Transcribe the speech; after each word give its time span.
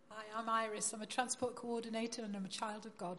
Hi, 0.09 0.23
I'm 0.35 0.49
Iris. 0.49 0.95
I'm 0.95 1.03
a 1.03 1.07
transport 1.07 1.55
coordinator 1.55 2.23
and 2.23 2.35
I'm 2.35 2.47
a 2.47 2.49
child 2.49 2.87
of 2.87 2.97
God. 2.97 3.19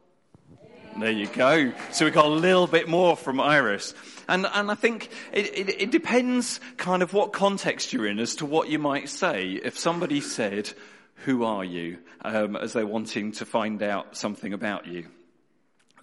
There 0.98 1.12
you 1.12 1.28
go. 1.28 1.72
So 1.92 2.06
we 2.06 2.12
got 2.12 2.26
a 2.26 2.30
little 2.30 2.66
bit 2.66 2.90
more 2.90 3.16
from 3.16 3.40
Iris. 3.40 3.94
And, 4.28 4.48
and 4.52 4.72
I 4.72 4.76
think 4.76 5.12
it, 5.32 5.56
it, 5.56 5.82
it 5.84 5.92
depends 5.92 6.60
kind 6.78 7.04
of 7.04 7.14
what 7.14 7.32
context 7.32 7.94
you're 7.94 8.08
in 8.08 8.18
as 8.18 8.38
to 8.38 8.48
what 8.48 8.70
you 8.70 8.80
might 8.80 9.08
say. 9.08 9.52
If 9.52 9.78
somebody 9.78 10.20
said, 10.20 10.74
who 11.16 11.44
are 11.44 11.64
you? 11.64 12.00
Um, 12.22 12.56
as 12.56 12.74
they're 12.74 12.88
wanting 12.88 13.32
to 13.34 13.46
find 13.46 13.82
out 13.82 14.18
something 14.18 14.54
about 14.54 14.88
you. 14.88 15.08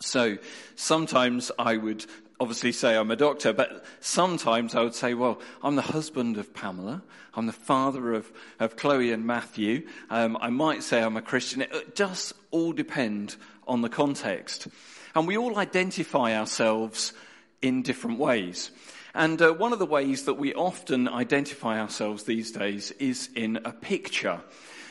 So 0.01 0.39
sometimes 0.77 1.53
I 1.59 1.77
would 1.77 2.07
obviously 2.41 2.73
say 2.73 2.97
I'm 2.97 3.11
a 3.11 3.17
doctor, 3.17 3.53
but 3.53 3.85
sometimes 4.01 4.75
I 4.75 4.83
would 4.83 4.95
say, 4.95 5.13
well, 5.13 5.41
I'm 5.63 5.77
the 5.77 5.83
husband 5.83 6.39
of 6.39 6.55
Pamela. 6.55 7.03
I'm 7.35 7.47
the 7.47 7.53
father 7.53 8.15
of, 8.15 8.33
of 8.59 8.77
Chloe 8.77 9.13
and 9.13 9.27
Matthew. 9.27 9.87
Um, 10.09 10.39
I 10.41 10.49
might 10.49 10.83
say 10.83 11.03
I'm 11.03 11.19
a 11.19 11.23
Christian. 11.23 11.61
It 11.61 11.95
does 11.95 12.33
all 12.51 12.73
depend 12.73 13.37
on 13.69 13.83
the 13.83 13.91
context. 13.91 14.69
And 15.15 15.29
we 15.29 15.37
all 15.37 15.59
identify 15.59 16.35
ourselves 16.35 17.13
in 17.61 17.83
different 17.83 18.19
ways. 18.19 18.71
And 19.15 19.41
uh, 19.43 19.53
one 19.53 19.73
of 19.73 19.79
the 19.79 19.87
ways 19.87 20.25
that 20.25 20.35
we 20.35 20.55
often 20.55 21.09
identify 21.09 21.79
ourselves 21.79 22.25
these 22.25 22.53
days 22.53 22.91
is 22.93 23.29
in 23.35 23.59
a 23.65 23.73
picture. 23.73 24.41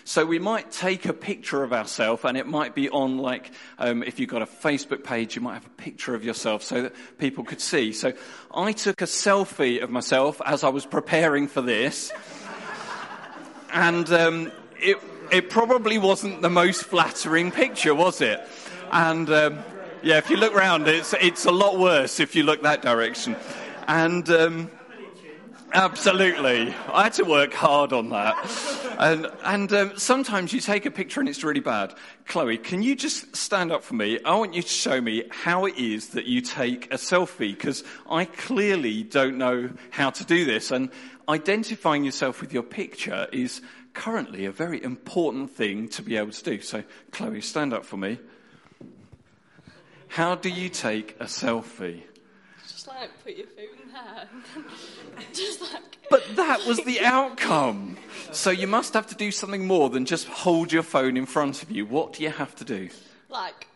So 0.09 0.25
we 0.25 0.39
might 0.39 0.71
take 0.71 1.05
a 1.05 1.13
picture 1.13 1.61
of 1.61 1.71
ourselves 1.71 2.25
and 2.25 2.35
it 2.35 2.47
might 2.47 2.73
be 2.73 2.89
on 2.89 3.19
like, 3.19 3.51
um, 3.77 4.01
if 4.01 4.19
you've 4.19 4.27
got 4.31 4.41
a 4.41 4.47
Facebook 4.47 5.03
page, 5.03 5.35
you 5.35 5.41
might 5.43 5.53
have 5.53 5.67
a 5.67 5.81
picture 5.81 6.15
of 6.15 6.23
yourself 6.23 6.63
so 6.63 6.81
that 6.81 6.95
people 7.19 7.43
could 7.43 7.61
see. 7.61 7.93
So 7.93 8.13
I 8.51 8.71
took 8.71 9.03
a 9.03 9.05
selfie 9.05 9.83
of 9.83 9.91
myself 9.91 10.41
as 10.43 10.63
I 10.63 10.69
was 10.69 10.87
preparing 10.87 11.47
for 11.47 11.61
this. 11.61 12.11
and 13.71 14.11
um, 14.11 14.51
it, 14.79 14.97
it 15.31 15.51
probably 15.51 15.99
wasn't 15.99 16.41
the 16.41 16.49
most 16.49 16.85
flattering 16.85 17.51
picture, 17.51 17.93
was 17.93 18.19
it? 18.19 18.41
And 18.91 19.29
um, 19.29 19.59
yeah, 20.01 20.17
if 20.17 20.31
you 20.31 20.37
look 20.37 20.55
round, 20.55 20.87
it's, 20.87 21.13
it's 21.21 21.45
a 21.45 21.51
lot 21.51 21.77
worse 21.77 22.19
if 22.19 22.35
you 22.35 22.41
look 22.41 22.63
that 22.63 22.81
direction. 22.81 23.35
And 23.87 24.27
um, 24.31 24.71
absolutely, 25.73 26.73
I 26.91 27.03
had 27.03 27.13
to 27.13 27.23
work 27.23 27.53
hard 27.53 27.93
on 27.93 28.09
that. 28.09 28.35
And, 28.99 29.27
and 29.43 29.71
um, 29.73 29.97
sometimes 29.97 30.51
you 30.51 30.59
take 30.59 30.85
a 30.85 30.91
picture 30.91 31.19
and 31.19 31.29
it's 31.29 31.43
really 31.43 31.59
bad. 31.59 31.93
Chloe, 32.25 32.57
can 32.57 32.81
you 32.81 32.95
just 32.95 33.35
stand 33.35 33.71
up 33.71 33.83
for 33.83 33.93
me? 33.93 34.19
I 34.23 34.35
want 34.35 34.53
you 34.53 34.61
to 34.61 34.67
show 34.67 34.99
me 34.99 35.23
how 35.29 35.65
it 35.65 35.77
is 35.77 36.09
that 36.09 36.25
you 36.25 36.41
take 36.41 36.93
a 36.93 36.97
selfie 36.97 37.55
because 37.55 37.83
I 38.09 38.25
clearly 38.25 39.03
don't 39.03 39.37
know 39.37 39.69
how 39.91 40.09
to 40.09 40.25
do 40.25 40.45
this. 40.45 40.71
And 40.71 40.89
identifying 41.27 42.03
yourself 42.03 42.41
with 42.41 42.53
your 42.53 42.63
picture 42.63 43.27
is 43.31 43.61
currently 43.93 44.45
a 44.45 44.51
very 44.51 44.83
important 44.83 45.51
thing 45.51 45.87
to 45.89 46.01
be 46.01 46.17
able 46.17 46.31
to 46.31 46.43
do. 46.43 46.61
So, 46.61 46.83
Chloe, 47.11 47.41
stand 47.41 47.73
up 47.73 47.85
for 47.85 47.97
me. 47.97 48.19
How 50.07 50.35
do 50.35 50.49
you 50.49 50.69
take 50.69 51.15
a 51.19 51.25
selfie? 51.25 52.01
Just 52.67 52.87
like 52.87 53.09
put 53.23 53.35
your 53.35 53.47
phone 53.47 53.78
just 55.33 55.61
like. 55.61 55.97
But 56.09 56.23
that 56.35 56.65
was 56.65 56.79
the 56.79 57.01
outcome. 57.01 57.97
So 58.31 58.49
you 58.49 58.67
must 58.67 58.93
have 58.93 59.07
to 59.07 59.15
do 59.15 59.31
something 59.31 59.67
more 59.67 59.89
than 59.89 60.05
just 60.05 60.27
hold 60.27 60.71
your 60.71 60.83
phone 60.83 61.17
in 61.17 61.25
front 61.25 61.63
of 61.63 61.71
you. 61.71 61.85
What 61.85 62.13
do 62.13 62.23
you 62.23 62.29
have 62.29 62.55
to 62.55 62.65
do? 62.65 62.89
Like. 63.29 63.67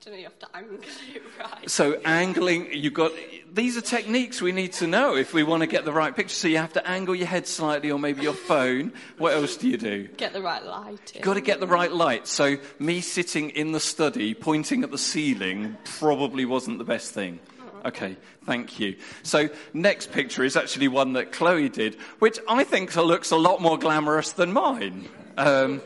I 0.00 0.02
don't 0.04 0.14
know, 0.14 0.18
you 0.18 0.24
have 0.24 0.38
to 0.38 0.56
angle 0.56 0.78
it 1.14 1.22
right. 1.38 1.70
So 1.70 2.00
angling, 2.06 2.72
you've 2.72 2.94
got, 2.94 3.12
these 3.52 3.76
are 3.76 3.82
techniques 3.82 4.40
we 4.40 4.50
need 4.50 4.72
to 4.74 4.86
know 4.86 5.14
if 5.14 5.34
we 5.34 5.42
want 5.42 5.60
to 5.60 5.66
get 5.66 5.84
the 5.84 5.92
right 5.92 6.16
picture. 6.16 6.34
So 6.34 6.48
you 6.48 6.56
have 6.56 6.72
to 6.72 6.88
angle 6.88 7.14
your 7.14 7.26
head 7.26 7.46
slightly 7.46 7.90
or 7.90 7.98
maybe 7.98 8.22
your 8.22 8.32
phone. 8.32 8.94
What 9.18 9.34
else 9.34 9.58
do 9.58 9.68
you 9.68 9.76
do? 9.76 10.08
Get 10.16 10.32
the 10.32 10.40
right 10.40 10.64
light. 10.64 11.12
You've 11.14 11.22
got 11.22 11.34
to 11.34 11.42
get 11.42 11.60
the 11.60 11.66
right 11.66 11.92
light. 11.92 12.26
So 12.26 12.56
me 12.78 13.02
sitting 13.02 13.50
in 13.50 13.72
the 13.72 13.80
study 13.80 14.32
pointing 14.32 14.84
at 14.84 14.90
the 14.90 14.96
ceiling 14.96 15.76
probably 15.84 16.46
wasn't 16.46 16.78
the 16.78 16.84
best 16.84 17.12
thing. 17.12 17.38
Okay, 17.84 18.16
thank 18.44 18.78
you. 18.78 18.96
So 19.22 19.48
next 19.72 20.12
picture 20.12 20.44
is 20.44 20.56
actually 20.56 20.88
one 20.88 21.14
that 21.14 21.32
Chloe 21.32 21.68
did, 21.68 21.94
which 22.18 22.38
I 22.48 22.64
think 22.64 22.94
looks 22.94 23.30
a 23.30 23.36
lot 23.36 23.62
more 23.62 23.78
glamorous 23.78 24.32
than 24.32 24.52
mine. 24.52 25.08
Um, 25.36 25.80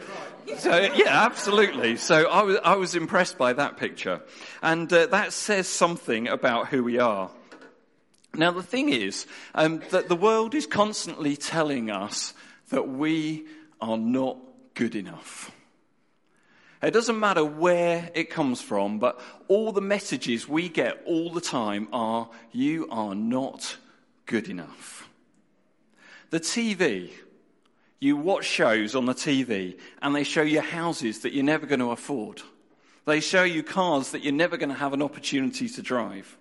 so 0.59 0.77
yeah, 0.95 1.25
absolutely. 1.25 1.97
So 1.97 2.29
I 2.29 2.43
was, 2.43 2.59
I 2.65 2.75
was 2.77 2.95
impressed 2.95 3.39
by 3.39 3.53
that 3.53 3.77
picture, 3.77 4.21
and 4.63 4.93
uh, 4.93 5.07
that 5.07 5.33
says 5.33 5.69
something 5.69 6.29
about 6.29 6.69
who 6.69 6.83
we 6.83 6.99
are. 6.99 7.31
Now 8.35 8.51
the 8.51 8.63
thing 8.63 8.89
is 8.89 9.27
um, 9.55 9.81
that 9.91 10.09
the 10.09 10.17
world 10.17 10.55
is 10.55 10.67
constantly 10.67 11.37
telling 11.37 11.91
us 11.91 12.35
that 12.71 12.89
we 12.89 13.47
are 13.81 13.97
not 13.97 14.39
good 14.75 14.97
enough. 14.97 15.53
It 16.85 16.93
doesn't 16.93 17.19
matter 17.19 17.43
where 17.43 18.11
it 18.15 18.29
comes 18.29 18.61
from, 18.61 18.99
but 18.99 19.19
all 19.49 19.73
the 19.73 19.81
messages 19.81 20.47
we 20.47 20.69
get 20.69 21.03
all 21.07 21.31
the 21.31 21.41
time 21.41 21.89
are, 21.95 22.29
you 22.53 22.89
are 22.91 23.15
not 23.15 23.79
good 24.27 24.49
enough. 24.49 25.09
The 26.29 26.41
TV, 26.41 27.11
you 28.01 28.19
watch 28.19 28.45
shows 28.45 28.95
on 28.95 29.07
the 29.07 29.15
TV 29.15 29.79
and 30.03 30.15
they 30.15 30.25
show 30.25 30.43
you 30.43 30.61
houses 30.61 31.21
that 31.21 31.33
you're 31.33 31.43
never 31.43 31.65
going 31.65 31.81
to 31.81 31.91
afford. 31.91 32.43
They 33.07 33.21
show 33.21 33.45
you 33.45 33.63
cars 33.63 34.11
that 34.11 34.23
you're 34.23 34.35
never 34.35 34.59
going 34.59 34.69
to 34.69 34.75
have 34.75 34.93
an 34.93 35.01
opportunity 35.01 35.71
to 35.71 35.81
drive. 35.81 36.37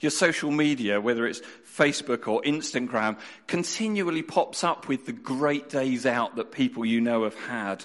Your 0.00 0.10
social 0.10 0.50
media, 0.50 1.00
whether 1.00 1.28
it's 1.28 1.42
Facebook 1.76 2.26
or 2.26 2.42
Instagram, 2.42 3.18
continually 3.46 4.22
pops 4.22 4.64
up 4.64 4.88
with 4.88 5.06
the 5.06 5.12
great 5.12 5.68
days 5.68 6.06
out 6.06 6.34
that 6.36 6.50
people 6.50 6.84
you 6.84 7.00
know 7.00 7.22
have 7.22 7.36
had 7.36 7.84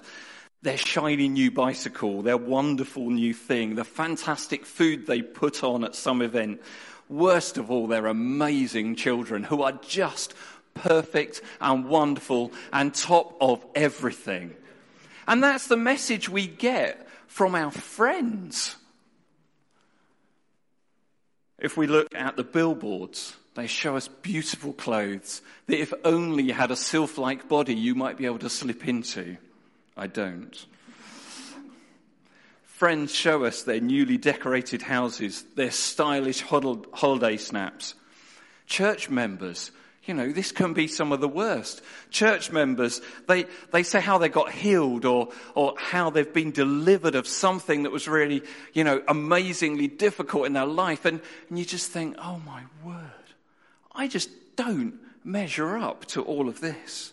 their 0.62 0.78
shiny 0.78 1.30
new 1.30 1.52
bicycle, 1.52 2.22
their 2.22 2.38
wonderful 2.38 3.10
new 3.10 3.34
thing, 3.34 3.76
the 3.76 3.84
fantastic 3.84 4.66
food 4.66 5.08
they 5.08 5.22
put 5.22 5.64
on 5.64 5.84
at 5.84 5.96
some 5.96 6.22
event. 6.22 6.62
Worst 7.08 7.58
of 7.58 7.72
all, 7.72 7.88
their 7.88 8.08
amazing 8.08 8.96
children 8.96 9.44
who 9.44 9.64
are 9.64 9.72
just 9.72 10.34
perfect 10.74 11.42
and 11.60 11.86
wonderful 11.86 12.52
and 12.74 12.94
top 12.94 13.36
of 13.42 13.66
everything. 13.74 14.56
And 15.28 15.44
that's 15.44 15.68
the 15.68 15.78
message 15.78 16.30
we 16.30 16.48
get 16.48 17.08
from 17.28 17.56
our 17.56 17.72
friends. 17.72 18.76
If 21.58 21.78
we 21.78 21.88
look 21.88 22.14
at 22.16 22.36
the 22.36 22.44
billboards 22.44 23.36
They 23.60 23.68
show 23.68 23.98
us 23.98 24.08
beautiful 24.08 24.72
clothes 24.72 25.42
that 25.68 25.82
if 25.82 25.94
only 26.06 26.44
you 26.44 26.54
had 26.54 26.72
a 26.72 26.78
sylph 26.78 27.18
like 27.18 27.50
body, 27.50 27.76
you 27.76 27.94
might 27.94 28.16
be 28.18 28.26
able 28.26 28.40
to 28.40 28.50
slip 28.50 28.88
into. 28.88 29.36
I 30.00 30.08
don't. 30.08 30.66
Friends 32.64 33.14
show 33.14 33.44
us 33.44 33.64
their 33.64 33.82
newly 33.82 34.18
decorated 34.18 34.82
houses, 34.82 35.44
their 35.56 35.72
stylish 35.72 36.42
holiday 36.42 37.36
snaps. 37.36 37.94
Church 38.66 39.10
members, 39.10 39.72
you 40.06 40.14
know, 40.14 40.32
this 40.32 40.54
can 40.54 40.74
be 40.74 40.88
some 40.88 41.12
of 41.12 41.20
the 41.20 41.28
worst. 41.28 41.82
Church 42.10 42.52
members, 42.52 43.02
they, 43.28 43.46
they 43.72 43.84
say 43.84 44.00
how 44.00 44.18
they 44.18 44.30
got 44.30 44.52
healed 44.52 45.04
or, 45.04 45.30
or 45.56 45.74
how 45.78 46.10
they've 46.10 46.34
been 46.34 46.52
delivered 46.52 47.16
of 47.16 47.28
something 47.28 47.84
that 47.84 47.92
was 47.92 48.08
really, 48.08 48.42
you 48.72 48.86
know, 48.86 49.04
amazingly 49.10 49.88
difficult 49.88 50.46
in 50.46 50.54
their 50.54 50.66
life. 50.66 51.04
And, 51.04 51.20
and 51.50 51.60
you 51.60 51.66
just 51.66 51.92
think, 51.92 52.16
oh 52.18 52.42
my 52.46 52.64
word, 52.84 53.12
I 53.92 54.08
just 54.08 54.30
don't 54.56 54.94
measure 55.26 55.78
up 55.78 56.06
to 56.06 56.24
all 56.24 56.48
of 56.48 56.62
this. 56.62 57.12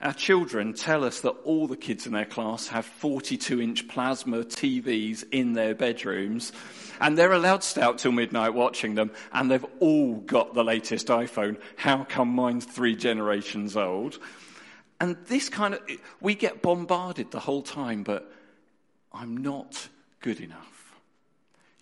Our 0.00 0.12
children 0.12 0.74
tell 0.74 1.02
us 1.02 1.22
that 1.22 1.30
all 1.44 1.66
the 1.66 1.76
kids 1.76 2.06
in 2.06 2.12
their 2.12 2.24
class 2.24 2.68
have 2.68 2.86
42 2.86 3.60
inch 3.60 3.88
plasma 3.88 4.44
TVs 4.44 5.24
in 5.32 5.54
their 5.54 5.74
bedrooms 5.74 6.52
and 7.00 7.18
they're 7.18 7.32
allowed 7.32 7.62
to 7.62 7.66
stay 7.66 7.82
out 7.82 7.98
till 7.98 8.12
midnight 8.12 8.54
watching 8.54 8.94
them 8.94 9.10
and 9.32 9.50
they've 9.50 9.66
all 9.80 10.14
got 10.14 10.54
the 10.54 10.62
latest 10.62 11.08
iPhone. 11.08 11.60
How 11.76 12.04
come 12.04 12.28
mine's 12.28 12.64
three 12.64 12.94
generations 12.94 13.76
old? 13.76 14.20
And 15.00 15.16
this 15.26 15.48
kind 15.48 15.74
of, 15.74 15.80
we 16.20 16.36
get 16.36 16.62
bombarded 16.62 17.32
the 17.32 17.40
whole 17.40 17.62
time, 17.62 18.04
but 18.04 18.32
I'm 19.12 19.36
not 19.36 19.88
good 20.20 20.40
enough. 20.40 20.94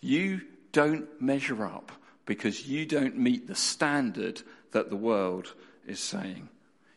You 0.00 0.40
don't 0.72 1.20
measure 1.20 1.66
up 1.66 1.92
because 2.24 2.66
you 2.66 2.86
don't 2.86 3.18
meet 3.18 3.46
the 3.46 3.54
standard 3.54 4.40
that 4.72 4.88
the 4.88 4.96
world 4.96 5.52
is 5.86 6.00
saying. 6.00 6.48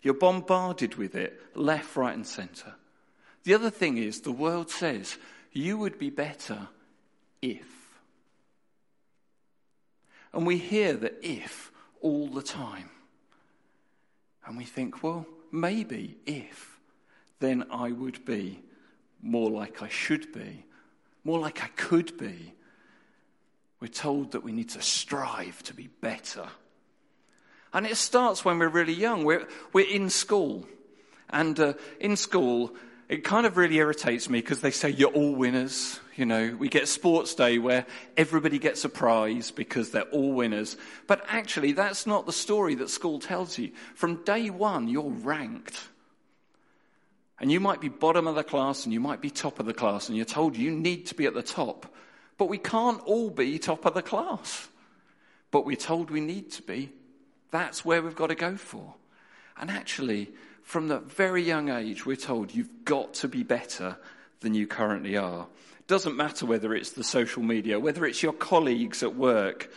You're 0.02 0.14
bombarded 0.14 0.96
with 0.96 1.16
it, 1.16 1.40
left, 1.56 1.96
right, 1.96 2.14
and 2.14 2.26
center. 2.26 2.76
The 3.44 3.54
other 3.54 3.70
thing 3.70 3.98
is, 3.98 4.22
the 4.22 4.32
world 4.32 4.70
says 4.70 5.18
you 5.52 5.78
would 5.78 5.98
be 5.98 6.10
better 6.10 6.68
if. 7.42 7.68
And 10.34 10.46
we 10.46 10.58
hear 10.58 10.94
the 10.94 11.14
if 11.26 11.72
all 12.02 12.28
the 12.28 12.44
time. 12.44 12.90
And 14.46 14.58
we 14.58 14.64
think, 14.64 15.04
well, 15.04 15.26
maybe 15.52 16.18
if, 16.26 16.80
then 17.40 17.66
I 17.72 17.92
would 17.92 18.26
be 18.26 18.62
more 19.22 19.50
like 19.50 19.82
I 19.82 19.90
should 19.90 20.32
be, 20.32 20.66
more 21.24 21.40
like 21.40 21.64
I 21.64 21.68
could 21.68 22.18
be. 22.18 22.54
We're 23.80 23.88
told 23.88 24.32
that 24.32 24.44
we 24.44 24.52
need 24.52 24.70
to 24.70 24.82
strive 24.82 25.64
to 25.64 25.74
be 25.74 25.88
better. 26.02 26.48
And 27.74 27.86
it 27.86 27.98
starts 27.98 28.44
when 28.44 28.60
we're 28.60 28.70
really 28.70 28.94
young. 28.94 29.24
We're, 29.24 29.48
we're 29.74 29.88
in 29.88 30.10
school. 30.10 30.66
And 31.30 31.60
uh, 31.60 31.74
in 32.00 32.16
school, 32.16 32.74
it 33.08 33.24
kind 33.24 33.46
of 33.46 33.58
really 33.58 33.78
irritates 33.78 34.30
me 34.30 34.40
because 34.40 34.62
they 34.62 34.72
say 34.72 34.90
you're 34.90 35.12
all 35.12 35.34
winners. 35.34 36.00
You 36.16 36.26
know, 36.26 36.56
we 36.58 36.68
get 36.68 36.88
sports 36.88 37.34
day 37.36 37.60
where 37.60 37.86
everybody 38.18 38.60
gets 38.60 38.84
a 38.86 38.90
prize 38.90 39.52
because 39.52 39.92
they're 39.92 40.02
all 40.04 40.34
winners. 40.34 40.78
But 41.08 41.24
actually, 41.28 41.74
that's 41.74 42.06
not 42.06 42.26
the 42.26 42.34
story 42.34 42.76
that 42.76 42.90
school 42.90 43.20
tells 43.20 43.58
you. 43.58 43.72
From 43.96 44.24
day 44.24 44.50
one, 44.50 44.88
you're 44.88 45.10
ranked. 45.10 45.80
And 47.40 47.52
you 47.52 47.60
might 47.60 47.80
be 47.80 47.88
bottom 47.88 48.28
of 48.28 48.36
the 48.36 48.44
class 48.44 48.84
and 48.84 48.94
you 48.94 49.00
might 49.00 49.22
be 49.22 49.30
top 49.30 49.60
of 49.60 49.66
the 49.66 49.74
class 49.74 50.10
and 50.10 50.18
you're 50.18 50.26
told 50.26 50.58
you 50.58 50.72
need 50.72 51.06
to 51.08 51.16
be 51.16 51.26
at 51.26 51.34
the 51.34 51.42
top. 51.42 51.86
But 52.38 52.50
we 52.50 52.58
can't 52.58 53.02
all 53.06 53.30
be 53.30 53.58
top 53.60 53.86
of 53.86 53.94
the 53.94 54.02
class. 54.02 54.68
But 55.52 55.66
we're 55.66 55.78
told 55.78 56.12
we 56.12 56.20
need 56.20 56.52
to 56.54 56.62
be 56.62 56.92
that's 57.52 57.84
where 57.84 58.02
we've 58.02 58.16
got 58.16 58.28
to 58.28 58.36
go 58.36 58.56
for. 58.56 58.96
And 59.58 59.70
actually, 59.70 60.30
from 60.64 60.88
the 60.88 61.00
very 61.00 61.44
young 61.44 61.70
age, 61.70 62.06
we're 62.06 62.16
told 62.16 62.54
you've 62.54 62.86
got 62.86 63.16
to 63.16 63.28
be 63.28 63.44
better 63.44 63.98
than 64.42 64.54
you 64.54 64.68
currently 64.68 65.18
are. 65.18 65.48
Doesn't 65.88 66.16
matter 66.16 66.46
whether 66.46 66.74
it's 66.74 66.92
the 66.92 67.04
social 67.04 67.42
media, 67.42 67.80
whether 67.80 68.06
it's 68.06 68.22
your 68.22 68.34
colleagues 68.34 69.02
at 69.04 69.16
work, 69.16 69.72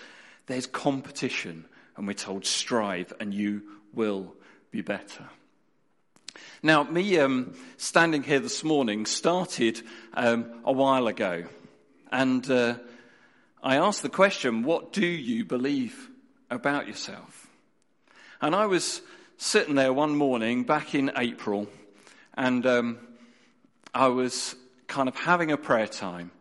there's 0.46 0.66
competition, 0.66 1.64
and 1.96 2.06
we're 2.06 2.12
told 2.12 2.44
strive 2.44 3.12
and 3.18 3.32
you 3.32 3.62
will 3.94 4.34
be 4.70 4.82
better. 4.82 5.28
Now, 6.62 6.82
me 6.84 7.18
um, 7.18 7.54
standing 7.76 8.22
here 8.22 8.40
this 8.40 8.62
morning 8.62 9.06
started 9.06 9.82
um, 10.14 10.60
a 10.64 10.72
while 10.72 11.06
ago, 11.06 11.44
and 12.10 12.48
uh, 12.50 12.74
I 13.62 13.76
asked 13.76 14.02
the 14.02 14.08
question, 14.08 14.62
What 14.62 14.92
do 14.92 15.06
you 15.06 15.44
believe 15.44 16.10
about 16.50 16.86
yourself? 16.86 17.48
And 18.42 18.56
I 18.56 18.66
was 18.66 19.02
sitting 19.36 19.76
there 19.76 19.92
one 19.92 20.16
morning 20.16 20.64
back 20.64 20.96
in 20.96 21.12
April, 21.16 21.68
and 22.34 22.66
um, 22.66 22.98
I 23.94 24.08
was 24.08 24.56
kind 24.88 25.08
of 25.08 25.14
having 25.14 25.52
a 25.52 25.56
prayer 25.56 25.86
time. 25.86 26.32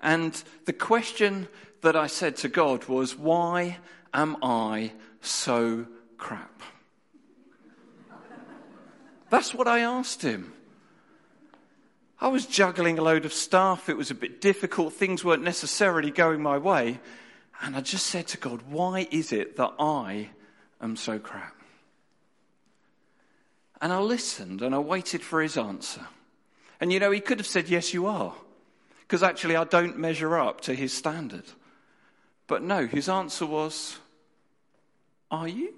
And 0.00 0.32
the 0.64 0.72
question 0.72 1.46
that 1.82 1.94
I 1.94 2.08
said 2.08 2.36
to 2.38 2.48
God 2.48 2.86
was, 2.86 3.16
Why 3.16 3.78
am 4.12 4.36
I 4.42 4.94
so 5.20 5.86
crap? 6.18 6.60
That's 9.30 9.54
what 9.54 9.68
I 9.68 9.78
asked 9.78 10.22
him. 10.22 10.54
I 12.20 12.26
was 12.26 12.46
juggling 12.46 12.98
a 12.98 13.02
load 13.02 13.24
of 13.24 13.32
stuff. 13.32 13.88
It 13.88 13.96
was 13.96 14.10
a 14.10 14.16
bit 14.16 14.40
difficult. 14.40 14.92
Things 14.92 15.24
weren't 15.24 15.44
necessarily 15.44 16.10
going 16.10 16.42
my 16.42 16.58
way. 16.58 16.98
And 17.62 17.76
I 17.76 17.80
just 17.80 18.06
said 18.06 18.26
to 18.28 18.38
God, 18.38 18.62
Why 18.68 19.06
is 19.12 19.30
it 19.30 19.56
that 19.56 19.72
I 19.78 20.30
am 20.84 20.96
so 20.96 21.18
crap. 21.18 21.54
And 23.80 23.92
I 23.92 23.98
listened 23.98 24.62
and 24.62 24.74
I 24.74 24.78
waited 24.78 25.22
for 25.22 25.42
his 25.42 25.56
answer. 25.56 26.06
And 26.80 26.92
you 26.92 27.00
know, 27.00 27.10
he 27.10 27.20
could 27.20 27.38
have 27.38 27.46
said, 27.46 27.68
Yes, 27.68 27.92
you 27.92 28.06
are. 28.06 28.34
Because 29.00 29.22
actually, 29.22 29.56
I 29.56 29.64
don't 29.64 29.98
measure 29.98 30.38
up 30.38 30.62
to 30.62 30.74
his 30.74 30.92
standard. 30.92 31.44
But 32.46 32.62
no, 32.62 32.86
his 32.86 33.08
answer 33.08 33.46
was, 33.46 33.98
Are 35.30 35.48
you? 35.48 35.74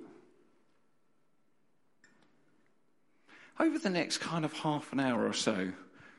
Over 3.59 3.79
the 3.79 3.91
next 3.91 4.19
kind 4.19 4.45
of 4.45 4.53
half 4.53 4.93
an 4.93 5.01
hour 5.01 5.27
or 5.27 5.33
so, 5.33 5.73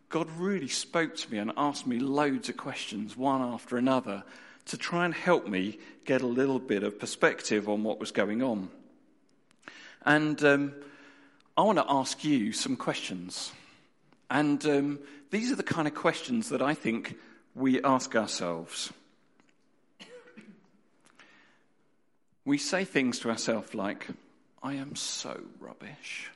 God 0.10 0.30
really 0.38 0.68
spoke 0.68 1.16
to 1.18 1.32
me 1.32 1.38
and 1.38 1.52
asked 1.56 1.86
me 1.86 2.00
loads 2.00 2.50
of 2.50 2.58
questions, 2.58 3.16
one 3.16 3.42
after 3.42 3.78
another, 3.78 4.24
to 4.66 4.78
try 4.78 5.06
and 5.06 5.14
help 5.14 5.48
me 5.48 5.80
get 6.06 6.22
a 6.22 6.28
little 6.28 6.60
bit 6.60 6.84
of 6.84 7.00
perspective 7.00 7.70
on 7.70 7.84
what 7.84 8.00
was 8.00 8.12
going 8.12 8.42
on. 8.42 8.70
And 10.08 10.42
um, 10.46 10.74
I 11.58 11.64
want 11.64 11.80
to 11.80 11.86
ask 11.86 12.24
you 12.24 12.54
some 12.54 12.78
questions. 12.78 13.52
And 14.32 14.66
um, 14.66 15.00
these 15.32 15.52
are 15.52 15.58
the 15.58 15.64
kind 15.64 15.86
of 15.86 15.96
questions 15.96 16.48
that 16.48 16.62
I 16.62 16.76
think 16.76 17.18
we 17.54 17.84
ask 17.84 18.16
ourselves. 18.16 18.94
We 22.46 22.58
say 22.58 22.86
things 22.86 23.20
to 23.20 23.30
ourselves 23.30 23.76
like, 23.76 24.08
I 24.64 24.76
am 24.76 24.96
so 24.96 25.42
rubbish. 25.60 26.32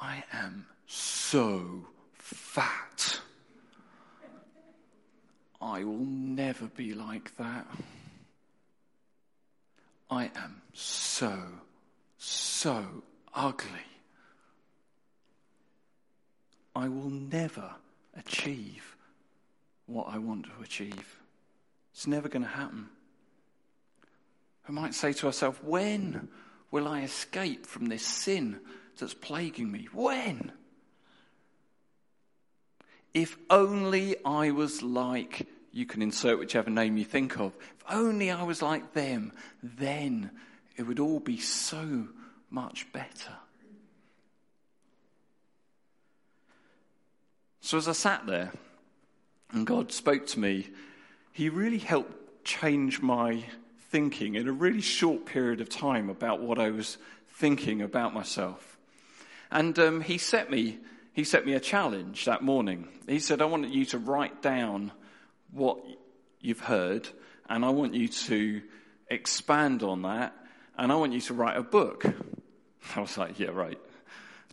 I 0.00 0.24
am 0.32 0.64
so 0.86 1.84
fat. 2.14 3.20
I 5.60 5.84
will 5.84 6.06
never 6.06 6.64
be 6.68 6.94
like 6.94 7.36
that. 7.36 7.66
I 10.12 10.30
am 10.36 10.60
so, 10.74 11.38
so 12.18 12.84
ugly. 13.32 13.86
I 16.76 16.86
will 16.88 17.08
never 17.08 17.70
achieve 18.14 18.94
what 19.86 20.08
I 20.08 20.18
want 20.18 20.44
to 20.44 20.62
achieve. 20.62 21.16
It's 21.94 22.06
never 22.06 22.28
going 22.28 22.42
to 22.42 22.48
happen. 22.48 22.90
We 24.68 24.74
might 24.74 24.92
say 24.92 25.14
to 25.14 25.28
ourselves, 25.28 25.58
when 25.62 26.28
will 26.70 26.86
I 26.86 27.00
escape 27.00 27.64
from 27.64 27.86
this 27.86 28.04
sin 28.04 28.60
that's 28.98 29.14
plaguing 29.14 29.72
me? 29.72 29.88
When? 29.94 30.52
If 33.14 33.38
only 33.48 34.16
I 34.26 34.50
was 34.50 34.82
like, 34.82 35.48
you 35.72 35.86
can 35.86 36.02
insert 36.02 36.38
whichever 36.38 36.70
name 36.70 36.96
you 36.96 37.04
think 37.04 37.38
of. 37.38 37.56
If 37.56 37.84
only 37.90 38.30
I 38.30 38.42
was 38.42 38.62
like 38.62 38.92
them, 38.92 39.32
then 39.62 40.30
it 40.76 40.82
would 40.82 41.00
all 41.00 41.20
be 41.20 41.38
so 41.38 42.08
much 42.50 42.92
better. 42.92 43.34
So 47.60 47.78
as 47.78 47.88
I 47.88 47.92
sat 47.92 48.26
there 48.26 48.52
and 49.50 49.66
God 49.66 49.92
spoke 49.92 50.26
to 50.28 50.40
me, 50.40 50.68
He 51.32 51.48
really 51.48 51.78
helped 51.78 52.44
change 52.44 53.00
my 53.00 53.44
thinking 53.90 54.34
in 54.34 54.48
a 54.48 54.52
really 54.52 54.80
short 54.80 55.26
period 55.26 55.60
of 55.60 55.68
time 55.68 56.10
about 56.10 56.40
what 56.40 56.58
I 56.58 56.70
was 56.70 56.98
thinking 57.28 57.80
about 57.80 58.14
myself. 58.14 58.76
And 59.50 59.78
um, 59.78 60.00
He 60.00 60.18
set 60.18 60.50
me 60.50 60.78
he 61.12 61.24
set 61.24 61.44
me 61.44 61.52
a 61.52 61.60
challenge 61.60 62.24
that 62.24 62.42
morning. 62.42 62.88
He 63.06 63.18
said, 63.18 63.42
I 63.42 63.44
want 63.44 63.68
you 63.68 63.84
to 63.86 63.98
write 63.98 64.40
down 64.40 64.92
what 65.52 65.78
you've 66.40 66.60
heard 66.60 67.08
and 67.52 67.66
I 67.66 67.68
want 67.68 67.92
you 67.92 68.08
to 68.08 68.62
expand 69.08 69.82
on 69.82 70.02
that, 70.02 70.34
and 70.78 70.90
I 70.90 70.94
want 70.94 71.12
you 71.12 71.20
to 71.20 71.34
write 71.34 71.58
a 71.58 71.62
book. 71.62 72.06
I 72.96 73.00
was 73.00 73.18
like, 73.18 73.38
yeah, 73.38 73.48
right. 73.48 73.78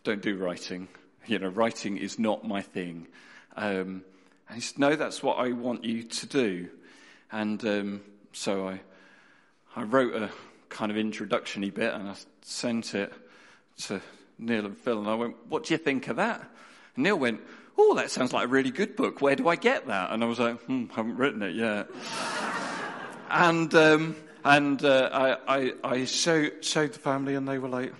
Don't 0.04 0.20
do 0.20 0.36
writing. 0.36 0.88
You 1.26 1.38
know, 1.38 1.48
writing 1.48 1.96
is 1.96 2.18
not 2.18 2.46
my 2.46 2.60
thing. 2.60 3.06
Um, 3.56 4.04
and 4.48 4.56
he 4.56 4.60
said, 4.60 4.78
no, 4.78 4.96
that's 4.96 5.22
what 5.22 5.38
I 5.38 5.52
want 5.52 5.84
you 5.84 6.02
to 6.02 6.26
do. 6.26 6.68
And 7.32 7.64
um, 7.64 8.00
so 8.32 8.68
I, 8.68 8.80
I 9.74 9.84
wrote 9.84 10.14
a 10.14 10.30
kind 10.68 10.90
of 10.90 10.98
introductory 10.98 11.70
bit 11.70 11.94
and 11.94 12.08
I 12.08 12.16
sent 12.42 12.94
it 12.94 13.12
to 13.84 14.00
Neil 14.38 14.66
and 14.66 14.76
Phil. 14.76 14.98
And 14.98 15.08
I 15.08 15.14
went, 15.14 15.36
what 15.48 15.64
do 15.64 15.74
you 15.74 15.78
think 15.78 16.08
of 16.08 16.16
that? 16.16 16.40
And 16.96 17.04
Neil 17.04 17.18
went, 17.18 17.40
oh, 17.80 17.94
that 17.94 18.10
sounds 18.10 18.32
like 18.32 18.44
a 18.44 18.48
really 18.48 18.70
good 18.70 18.94
book. 18.94 19.20
Where 19.20 19.34
do 19.34 19.48
I 19.48 19.56
get 19.56 19.86
that? 19.86 20.10
And 20.10 20.22
I 20.22 20.26
was 20.26 20.38
like, 20.38 20.60
hmm, 20.62 20.86
haven't 20.88 21.16
written 21.16 21.42
it 21.42 21.54
yet. 21.54 21.88
and 23.30 23.74
um, 23.74 24.16
and 24.44 24.84
uh, 24.84 25.08
I, 25.12 25.58
I, 25.58 25.72
I 25.84 26.04
show, 26.04 26.48
showed 26.60 26.92
the 26.92 26.98
family, 26.98 27.34
and 27.34 27.48
they 27.48 27.58
were 27.58 27.68
like, 27.68 27.92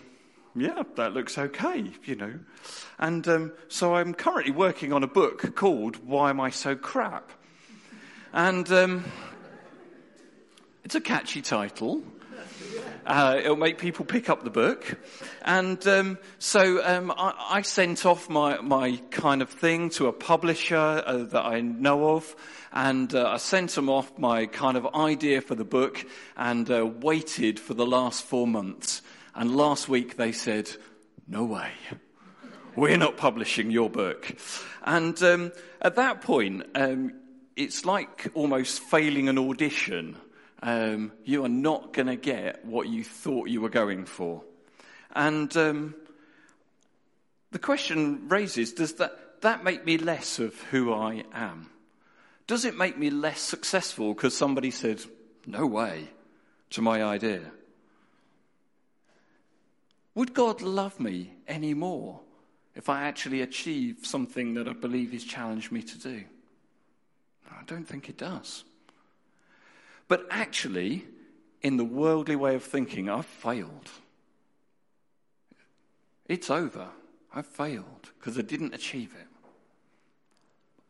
yeah, 0.55 0.83
that 0.97 1.13
looks 1.13 1.39
okay, 1.39 1.91
you 2.05 2.17
know. 2.17 2.39
And 2.99 3.27
um, 3.29 3.53
so 3.69 3.95
I'm 3.95 4.15
currently 4.15 4.53
working 4.53 4.93
on 4.93 5.03
a 5.03 5.07
book 5.07 5.55
called 5.55 5.97
Why 6.07 6.31
Am 6.31 6.41
I 6.41 6.51
So 6.51 6.77
Crap? 6.77 7.31
And 8.33 8.71
um, 8.73 9.05
it's 10.85 10.95
a 10.95 11.01
catchy 11.01 11.43
title. 11.43 12.03
Uh, 13.07 13.37
it'll 13.38 13.57
make 13.57 13.78
people 13.78 14.04
pick 14.04 14.28
up 14.28 14.45
the 14.45 14.50
book. 14.50 14.99
And 15.42 15.85
um, 15.87 16.19
so 16.38 16.85
um, 16.85 17.11
I, 17.11 17.35
I, 17.50 17.62
sent 17.62 18.04
off 18.04 18.28
my, 18.28 18.61
my 18.61 18.97
kind 19.11 19.42
of 19.42 19.49
thing 19.49 19.90
to 19.90 20.07
a 20.09 20.12
publisher 20.12 20.76
uh, 20.76 21.25
that 21.25 21.45
I 21.45 21.61
know 21.61 22.16
of. 22.16 22.37
And 22.73 23.14
uh, 23.14 23.28
I 23.28 23.38
sent 23.38 23.71
them 23.73 23.88
off 23.88 24.19
my 24.19 24.47
kind 24.47 24.76
of 24.76 24.95
idea 24.95 25.40
for 25.40 25.54
the 25.54 25.64
book 25.64 26.04
and 26.37 26.71
uh, 26.71 26.87
waited 26.87 27.59
for 27.59 27.75
the 27.75 27.87
last 27.87 28.25
four 28.25 28.47
months. 28.47 29.02
And 29.35 29.57
last 29.57 29.88
week 29.88 30.16
they 30.16 30.33
said, 30.33 30.71
no 31.26 31.45
way. 31.45 31.71
We're 32.76 32.99
not 32.99 33.16
publishing 33.16 33.71
your 33.71 33.90
book. 33.90 34.37
And 34.85 35.21
um, 35.23 35.52
at 35.80 35.97
that 35.97 36.21
point, 36.21 36.66
um, 36.75 37.14
it's 37.57 37.85
like 37.85 38.28
almost 38.35 38.80
failing 38.80 39.28
an 39.28 39.38
audition 39.38 40.16
um, 40.62 41.12
you 41.25 41.45
are 41.45 41.49
not 41.49 41.93
going 41.93 42.09
to 42.09 42.17
get 42.17 42.64
what 42.64 42.88
you 42.88 43.05
thought 43.05 43.49
you 43.49 43.61
were 43.61 43.71
going 43.71 44.05
for. 44.05 44.43
And 45.14 45.55
um, 45.57 45.95
the 47.50 47.59
question 47.59 48.29
raises 48.29 48.73
does 48.73 48.95
that, 48.95 49.40
that 49.43 49.64
make 49.64 49.85
me 49.85 49.99
less 49.99 50.38
of 50.38 50.61
who 50.64 50.93
I 50.93 51.25
am? 51.33 51.71
Does 52.47 52.64
it 52.64 52.76
make 52.76 52.99
me 52.99 53.11
less 53.11 53.40
successful 53.40 54.12
because 54.12 54.37
somebody 54.37 54.71
said, 54.71 55.00
no 55.47 55.67
way, 55.67 56.09
to 56.71 56.83
my 56.83 57.02
idea? 57.02 57.43
Would 60.14 60.35
God 60.35 60.61
love 60.61 60.99
me 60.99 61.33
any 61.47 61.75
more 61.75 62.21
if 62.75 62.88
I 62.88 63.02
actually 63.05 63.40
achieve 63.43 63.99
something 64.02 64.55
that 64.55 64.69
I 64.69 64.73
believe 64.73 65.12
He's 65.12 65.25
challenged 65.25 65.71
me 65.71 65.83
to 65.83 65.99
do? 65.99 66.25
I 67.50 67.62
don't 67.67 67.87
think 67.87 68.09
it 68.09 68.19
does. 68.19 68.64
But 70.11 70.26
actually, 70.29 71.05
in 71.62 71.76
the 71.76 71.85
worldly 71.85 72.35
way 72.35 72.57
of 72.57 72.64
thinking, 72.64 73.09
I've 73.09 73.26
failed. 73.26 73.88
It's 76.26 76.50
over. 76.50 76.88
I've 77.33 77.47
failed 77.47 78.11
because 78.19 78.37
I 78.37 78.43
didn't 78.43 78.75
achieve 78.75 79.14
it. 79.14 79.29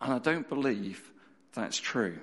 And 0.01 0.15
I 0.15 0.19
don't 0.21 0.49
believe 0.49 1.13
that's 1.53 1.77
true. 1.77 2.17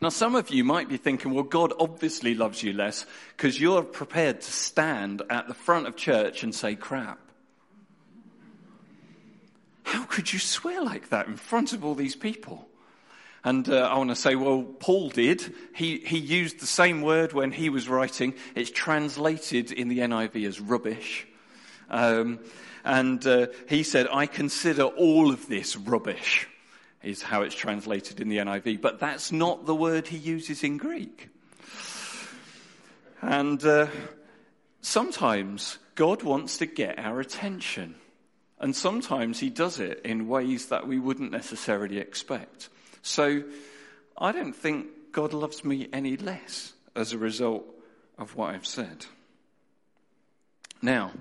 Now, 0.00 0.08
some 0.08 0.36
of 0.36 0.48
you 0.48 0.64
might 0.64 0.88
be 0.88 0.96
thinking, 0.96 1.34
well, 1.34 1.44
God 1.44 1.74
obviously 1.78 2.34
loves 2.34 2.62
you 2.62 2.72
less 2.72 3.04
because 3.36 3.60
you're 3.60 3.82
prepared 3.82 4.40
to 4.40 4.50
stand 4.50 5.20
at 5.28 5.48
the 5.48 5.54
front 5.54 5.86
of 5.86 5.96
church 5.96 6.42
and 6.42 6.54
say 6.54 6.76
crap. 6.76 7.20
How 9.82 10.04
could 10.04 10.32
you 10.32 10.38
swear 10.38 10.82
like 10.82 11.10
that 11.10 11.26
in 11.26 11.36
front 11.36 11.74
of 11.74 11.84
all 11.84 11.94
these 11.94 12.16
people? 12.16 12.70
And 13.44 13.68
uh, 13.68 13.88
I 13.88 13.98
want 13.98 14.10
to 14.10 14.16
say, 14.16 14.36
well, 14.36 14.62
Paul 14.62 15.08
did. 15.08 15.52
He, 15.74 15.98
he 15.98 16.18
used 16.18 16.60
the 16.60 16.66
same 16.66 17.02
word 17.02 17.32
when 17.32 17.50
he 17.50 17.70
was 17.70 17.88
writing. 17.88 18.34
It's 18.54 18.70
translated 18.70 19.72
in 19.72 19.88
the 19.88 19.98
NIV 19.98 20.46
as 20.46 20.60
rubbish. 20.60 21.26
Um, 21.90 22.38
and 22.84 23.24
uh, 23.26 23.48
he 23.68 23.82
said, 23.82 24.06
I 24.12 24.26
consider 24.26 24.84
all 24.84 25.32
of 25.32 25.48
this 25.48 25.76
rubbish, 25.76 26.48
is 27.02 27.22
how 27.22 27.42
it's 27.42 27.54
translated 27.54 28.20
in 28.20 28.28
the 28.28 28.38
NIV. 28.38 28.80
But 28.80 29.00
that's 29.00 29.32
not 29.32 29.66
the 29.66 29.74
word 29.74 30.06
he 30.06 30.18
uses 30.18 30.62
in 30.62 30.76
Greek. 30.76 31.28
And 33.20 33.64
uh, 33.64 33.88
sometimes 34.80 35.78
God 35.96 36.22
wants 36.22 36.58
to 36.58 36.66
get 36.66 36.98
our 36.98 37.20
attention. 37.20 37.96
And 38.60 38.74
sometimes 38.74 39.40
he 39.40 39.50
does 39.50 39.80
it 39.80 40.00
in 40.04 40.28
ways 40.28 40.66
that 40.66 40.86
we 40.86 41.00
wouldn't 41.00 41.32
necessarily 41.32 41.98
expect. 41.98 42.68
So 43.02 43.42
I 44.16 44.32
don't 44.32 44.54
think 44.54 44.86
God 45.12 45.32
loves 45.32 45.64
me 45.64 45.88
any 45.92 46.16
less 46.16 46.72
as 46.94 47.12
a 47.12 47.18
result 47.18 47.64
of 48.18 48.36
what 48.36 48.54
I've 48.54 48.66
said. 48.66 49.06
Now, 50.80 51.12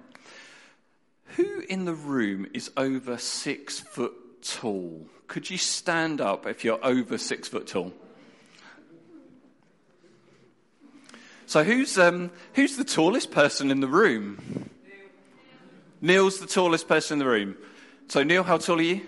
who 1.35 1.61
in 1.69 1.85
the 1.85 1.93
room 1.93 2.47
is 2.53 2.71
over 2.77 3.17
six 3.17 3.79
foot 3.79 4.13
tall? 4.41 5.05
Could 5.27 5.49
you 5.49 5.57
stand 5.57 6.19
up 6.21 6.45
if 6.45 6.63
you're 6.63 6.83
over 6.83 7.17
six 7.17 7.47
foot 7.47 7.67
tall? 7.67 7.93
So 11.45 11.63
who's 11.63 11.97
um, 11.97 12.31
who's 12.53 12.77
the 12.77 12.83
tallest 12.83 13.31
person 13.31 13.71
in 13.71 13.81
the 13.81 13.87
room? 13.87 14.69
Neil's 15.99 16.39
the 16.39 16.47
tallest 16.47 16.87
person 16.87 17.15
in 17.15 17.19
the 17.19 17.31
room. 17.31 17.57
So 18.07 18.23
Neil, 18.23 18.43
how 18.43 18.57
tall 18.57 18.79
are 18.79 18.81
you? 18.81 19.01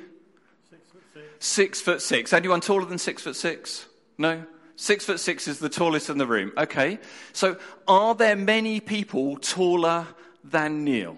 Six 1.44 1.82
foot 1.82 2.02
six. 2.02 2.32
Anyone 2.32 2.62
taller 2.62 2.86
than 2.86 2.98
six 2.98 3.22
foot 3.22 3.36
six? 3.36 3.86
No? 4.18 4.46
Six 4.78 5.04
foot 5.04 5.20
six 5.20 5.46
is 5.50 5.60
the 5.60 5.68
tallest 5.68 6.10
in 6.10 6.18
the 6.18 6.26
room. 6.26 6.54
Okay. 6.58 7.00
So 7.34 7.58
are 7.86 8.16
there 8.16 8.38
many 8.38 8.80
people 8.80 9.36
taller 9.36 10.08
than 10.46 10.86
Neil? 10.86 11.18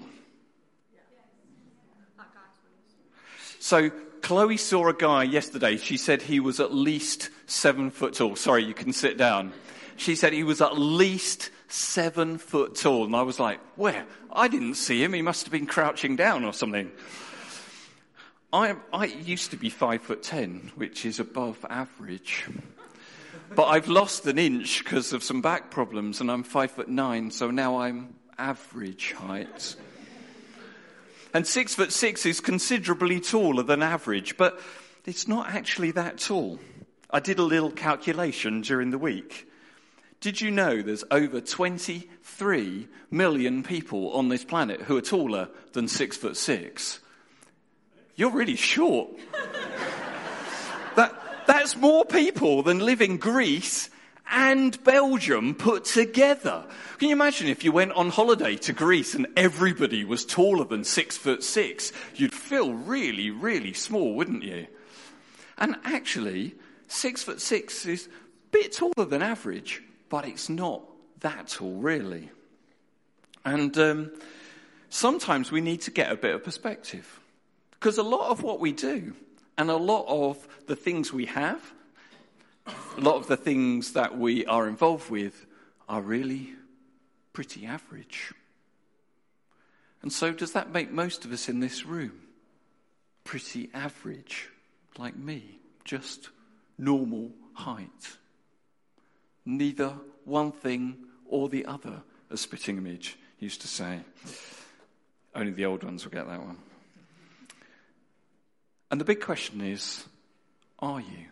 So 3.60 3.92
Chloe 4.24 4.58
saw 4.58 4.88
a 4.88 4.96
guy 4.96 5.22
yesterday. 5.22 5.78
She 5.78 5.96
said 5.96 6.24
he 6.24 6.40
was 6.40 6.60
at 6.60 6.74
least 6.74 7.30
seven 7.46 7.92
foot 7.92 8.16
tall. 8.16 8.36
Sorry, 8.36 8.64
you 8.64 8.74
can 8.74 8.94
sit 8.94 9.20
down. 9.20 9.54
She 9.96 10.16
said 10.16 10.34
he 10.34 10.44
was 10.44 10.60
at 10.60 10.76
least 10.76 11.52
seven 11.68 12.40
foot 12.40 12.74
tall. 12.74 13.06
And 13.06 13.16
I 13.16 13.22
was 13.22 13.40
like, 13.40 13.60
where? 13.76 14.08
I 14.32 14.48
didn't 14.48 14.74
see 14.74 15.04
him. 15.04 15.14
He 15.14 15.22
must 15.22 15.46
have 15.46 15.52
been 15.52 15.68
crouching 15.68 16.16
down 16.16 16.44
or 16.44 16.52
something. 16.52 16.92
I, 18.56 18.76
I 18.94 19.06
used 19.06 19.52
to 19.52 19.58
be 19.58 19.70
five 19.70 20.02
foot 20.02 20.24
ten, 20.24 20.72
which 20.76 21.06
is 21.06 21.20
above 21.20 21.66
average. 21.70 22.46
But 23.54 23.66
I've 23.66 23.90
lost 23.90 24.26
an 24.28 24.40
inch 24.40 24.82
because 24.82 25.12
of 25.12 25.26
some 25.26 25.42
back 25.42 25.72
problems, 25.72 26.22
and 26.22 26.32
I'm 26.32 26.44
five 26.44 26.72
foot 26.72 26.88
nine, 26.88 27.32
so 27.32 27.52
now 27.52 27.82
I'm 27.82 28.16
average 28.38 29.12
height. 29.12 29.76
And 31.34 31.46
six 31.46 31.76
foot 31.76 31.92
six 31.92 32.26
is 32.26 32.40
considerably 32.40 33.20
taller 33.20 33.62
than 33.62 33.84
average, 33.84 34.38
but 34.38 34.62
it's 35.04 35.28
not 35.28 35.50
actually 35.50 35.92
that 35.92 36.18
tall. 36.18 36.58
I 37.12 37.20
did 37.20 37.40
a 37.40 37.44
little 37.44 37.72
calculation 37.72 38.62
during 38.62 38.90
the 38.90 38.98
week. 38.98 39.50
Did 40.22 40.40
you 40.40 40.50
know 40.50 40.82
there's 40.82 41.04
over 41.12 41.42
23 41.42 42.88
million 43.12 43.64
people 43.64 44.14
on 44.14 44.30
this 44.30 44.46
planet 44.46 44.82
who 44.84 44.96
are 44.96 45.02
taller 45.02 45.50
than 45.74 45.90
six 45.90 46.16
foot 46.16 46.38
six? 46.38 47.02
You're 48.16 48.32
really 48.32 48.56
short. 48.56 49.10
that, 50.96 51.14
that's 51.46 51.76
more 51.76 52.06
people 52.06 52.64
than 52.64 52.80
live 52.80 53.02
in 53.02 53.18
Greece 53.18 53.90
and 54.32 54.82
Belgium 54.84 55.54
put 55.54 55.86
together. 55.86 56.66
Can 56.98 57.10
you 57.10 57.16
imagine 57.16 57.48
if 57.48 57.64
you 57.64 57.72
went 57.72 57.92
on 57.92 58.10
holiday 58.10 58.56
to 58.58 58.74
Greece 58.74 59.14
and 59.14 59.28
everybody 59.36 60.04
was 60.04 60.26
taller 60.26 60.66
than 60.66 60.84
six 60.84 61.18
foot 61.18 61.44
six? 61.44 61.92
You'd 62.16 62.34
feel 62.34 62.74
really, 62.74 63.30
really 63.30 63.74
small, 63.74 64.16
wouldn't 64.16 64.44
you? 64.44 64.68
And 65.58 65.76
actually, 65.84 66.56
six 66.88 67.24
foot 67.24 67.42
six 67.42 67.86
is 67.86 68.08
a 68.08 68.10
bit 68.52 68.72
taller 68.72 69.06
than 69.08 69.22
average, 69.22 69.84
but 70.10 70.28
it's 70.28 70.50
not 70.50 70.82
that 71.20 71.48
tall, 71.48 71.76
really. 71.76 72.30
And 73.44 73.78
um, 73.78 74.12
sometimes 74.90 75.52
we 75.52 75.62
need 75.62 75.82
to 75.82 75.92
get 75.92 76.12
a 76.12 76.16
bit 76.16 76.34
of 76.34 76.44
perspective. 76.44 77.20
Because 77.86 78.00
a 78.00 78.04
lot 78.04 78.32
of 78.32 78.42
what 78.42 78.60
we 78.60 78.72
do 78.72 79.14
and 79.60 79.70
a 79.70 79.76
lot 79.76 80.08
of 80.08 80.48
the 80.66 80.76
things 80.76 81.14
we 81.14 81.28
have, 81.28 81.62
a 82.98 83.00
lot 83.00 83.18
of 83.18 83.28
the 83.28 83.38
things 83.38 83.94
that 83.94 84.18
we 84.18 84.44
are 84.48 84.68
involved 84.68 85.12
with 85.12 85.46
are 85.88 86.02
really 86.02 86.54
pretty 87.32 87.64
average. 87.64 88.34
And 90.02 90.12
so, 90.12 90.32
does 90.32 90.54
that 90.54 90.72
make 90.72 90.90
most 90.90 91.26
of 91.26 91.32
us 91.32 91.48
in 91.48 91.60
this 91.60 91.86
room 91.86 92.14
pretty 93.24 93.70
average, 93.72 94.50
like 94.98 95.16
me, 95.16 95.60
just 95.84 96.30
normal 96.80 97.30
height? 97.54 98.18
neither 99.46 99.94
one 100.24 100.52
thing 100.52 100.98
or 101.28 101.50
the 101.50 101.68
other, 101.68 102.02
as 102.32 102.42
Spitting 102.42 102.78
Image 102.78 103.20
used 103.38 103.62
to 103.62 103.68
say. 103.68 104.00
Only 105.36 105.52
the 105.52 105.66
old 105.68 105.84
ones 105.84 106.04
will 106.04 106.12
get 106.12 106.28
that 106.28 106.42
one. 106.42 106.58
And 108.92 109.02
the 109.02 109.06
big 109.06 109.22
question 109.22 109.62
is 109.62 110.06
are 110.80 111.00
you 111.00 111.26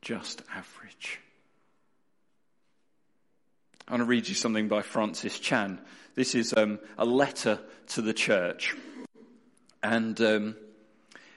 just 0.00 0.42
average? 0.54 1.20
I 3.86 3.92
want 3.92 4.02
to 4.02 4.06
read 4.06 4.28
you 4.28 4.34
something 4.34 4.68
by 4.68 4.82
Francis 4.82 5.38
Chan. 5.38 5.80
This 6.14 6.34
is 6.34 6.54
um, 6.56 6.78
a 6.98 7.04
letter 7.04 7.58
to 7.88 8.02
the 8.02 8.14
church. 8.14 8.74
And 9.82 10.20
um, 10.20 10.56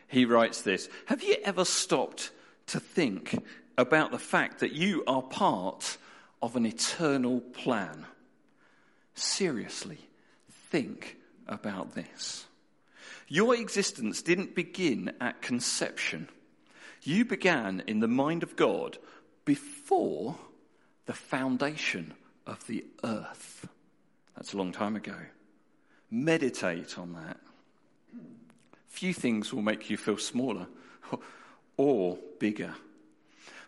he 0.08 0.26
writes 0.26 0.62
this 0.62 0.90
Have 1.08 1.24
you 1.24 1.36
ever 1.44 1.66
stopped 1.66 2.32
to 2.68 2.80
think 2.80 3.44
about 3.78 4.12
the 4.12 4.20
fact 4.20 4.60
that 4.60 4.72
you 4.72 5.04
are 5.08 5.22
part 5.22 5.98
of 6.42 6.56
an 6.56 6.66
eternal 6.66 7.42
plan? 7.42 8.06
Seriously, 9.16 10.00
think 10.72 11.18
about 11.48 11.96
this. 11.96 12.46
Your 13.28 13.56
existence 13.56 14.22
didn't 14.22 14.56
begin 14.56 15.14
at 15.20 15.42
conception. 15.42 16.30
You 17.02 17.26
began 17.26 17.84
in 17.88 18.00
the 18.00 18.08
mind 18.08 18.44
of 18.44 18.56
God 18.56 18.98
before 19.46 20.36
the 21.06 21.14
foundation 21.14 22.14
of 22.46 22.66
the 22.68 22.86
earth. 23.04 23.68
That's 24.36 24.54
a 24.54 24.58
long 24.58 24.72
time 24.72 24.96
ago. 24.96 25.16
Meditate 26.12 26.98
on 26.98 27.14
that. 27.14 27.38
Few 28.88 29.14
things 29.14 29.54
will 29.54 29.62
make 29.62 29.90
you 29.90 29.98
feel 29.98 30.18
smaller 30.18 30.68
or 31.78 32.18
bigger. 32.40 32.76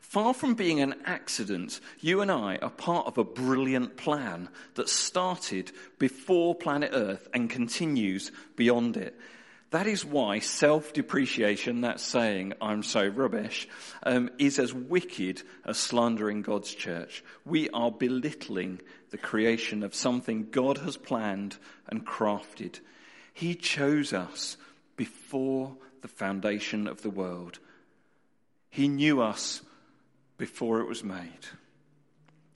Far 0.02 0.34
from 0.34 0.56
being 0.56 0.80
an 0.80 0.96
accident, 1.04 1.82
you 2.00 2.22
and 2.22 2.32
I 2.32 2.58
are 2.62 2.70
part 2.70 3.08
of 3.08 3.18
a 3.18 3.26
brilliant 3.26 3.98
plan 3.98 4.48
that 4.76 4.88
started 4.88 5.74
before 6.00 6.56
planet 6.56 6.92
Earth 6.94 7.28
and 7.34 7.50
continues 7.50 8.32
beyond 8.56 8.96
it. 8.96 9.20
That 9.72 9.88
is 9.88 10.06
why 10.06 10.40
self 10.40 10.94
depreciation, 10.94 11.82
that 11.82 12.00
saying, 12.00 12.54
I'm 12.62 12.84
so 12.84 13.06
rubbish, 13.06 13.68
um, 14.04 14.30
is 14.38 14.60
as 14.60 14.74
wicked 14.74 15.42
as 15.66 15.78
slandering 15.78 16.42
God's 16.42 16.74
church. 16.74 17.24
We 17.46 17.70
are 17.72 17.92
belittling 17.92 18.82
the 19.10 19.18
creation 19.18 19.84
of 19.84 19.94
something 19.94 20.48
God 20.52 20.78
has 20.80 20.96
planned 20.96 21.58
and 21.88 22.06
crafted. 22.06 22.80
He 23.34 23.56
chose 23.56 24.14
us 24.14 24.56
before 24.96 25.76
the 26.02 26.08
foundation 26.08 26.88
of 26.88 27.02
the 27.02 27.10
world. 27.10 27.60
He 28.70 28.88
knew 28.88 29.22
us 29.22 29.62
before 30.38 30.80
it 30.80 30.88
was 30.88 31.04
made. 31.04 31.46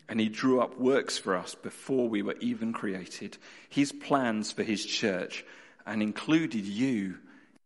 And 0.08 0.20
he 0.20 0.30
drew 0.30 0.62
up 0.62 0.78
works 0.80 1.18
for 1.18 1.36
us 1.36 1.56
before 1.56 2.08
we 2.08 2.22
were 2.22 2.36
even 2.42 2.74
created. 2.74 3.38
His 3.70 3.92
plans 3.92 4.52
for 4.52 4.64
his 4.64 4.86
church 4.86 5.46
and 5.86 6.02
included 6.02 6.66
you 6.66 7.18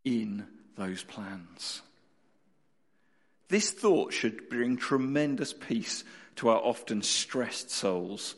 in 0.04 0.46
those 0.76 1.02
plans. 1.02 1.82
This 3.48 3.70
thought 3.70 4.12
should 4.12 4.48
bring 4.48 4.76
tremendous 4.76 5.52
peace 5.52 6.04
to 6.36 6.48
our 6.48 6.58
often 6.58 7.02
stressed 7.02 7.70
souls. 7.70 8.34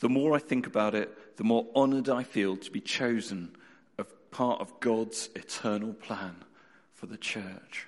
The 0.00 0.08
more 0.08 0.34
I 0.34 0.38
think 0.38 0.66
about 0.66 0.94
it, 0.94 1.36
the 1.36 1.44
more 1.44 1.66
honored 1.74 2.08
I 2.08 2.22
feel 2.22 2.56
to 2.56 2.70
be 2.70 2.80
chosen 2.80 3.56
as 3.98 4.06
part 4.30 4.60
of 4.60 4.80
God's 4.80 5.30
eternal 5.34 5.94
plan 5.94 6.36
for 6.92 7.06
the 7.06 7.16
church. 7.16 7.86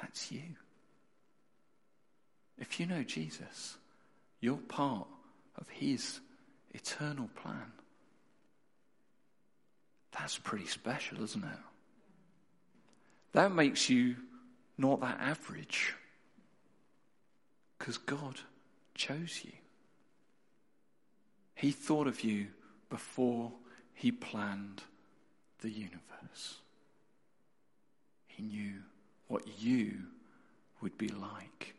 That's 0.00 0.32
you. 0.32 0.42
If 2.58 2.80
you 2.80 2.86
know 2.86 3.02
Jesus, 3.02 3.76
you're 4.40 4.56
part 4.56 5.06
of 5.56 5.68
his 5.68 6.20
eternal 6.70 7.28
plan. 7.36 7.72
That's 10.12 10.38
pretty 10.38 10.66
special, 10.66 11.22
isn't 11.22 11.42
it? 11.44 11.58
That 13.32 13.52
makes 13.52 13.88
you 13.88 14.16
not 14.76 15.00
that 15.00 15.18
average 15.20 15.94
because 17.78 17.98
God 17.98 18.40
chose 18.94 19.40
you. 19.44 19.52
He 21.54 21.70
thought 21.70 22.06
of 22.06 22.22
you 22.22 22.48
before 22.90 23.52
he 23.94 24.12
planned 24.12 24.82
the 25.60 25.70
universe. 25.70 26.60
He 28.26 28.42
knew 28.42 28.74
what 29.28 29.44
you 29.60 29.94
would 30.80 30.98
be 30.98 31.08
like. 31.08 31.74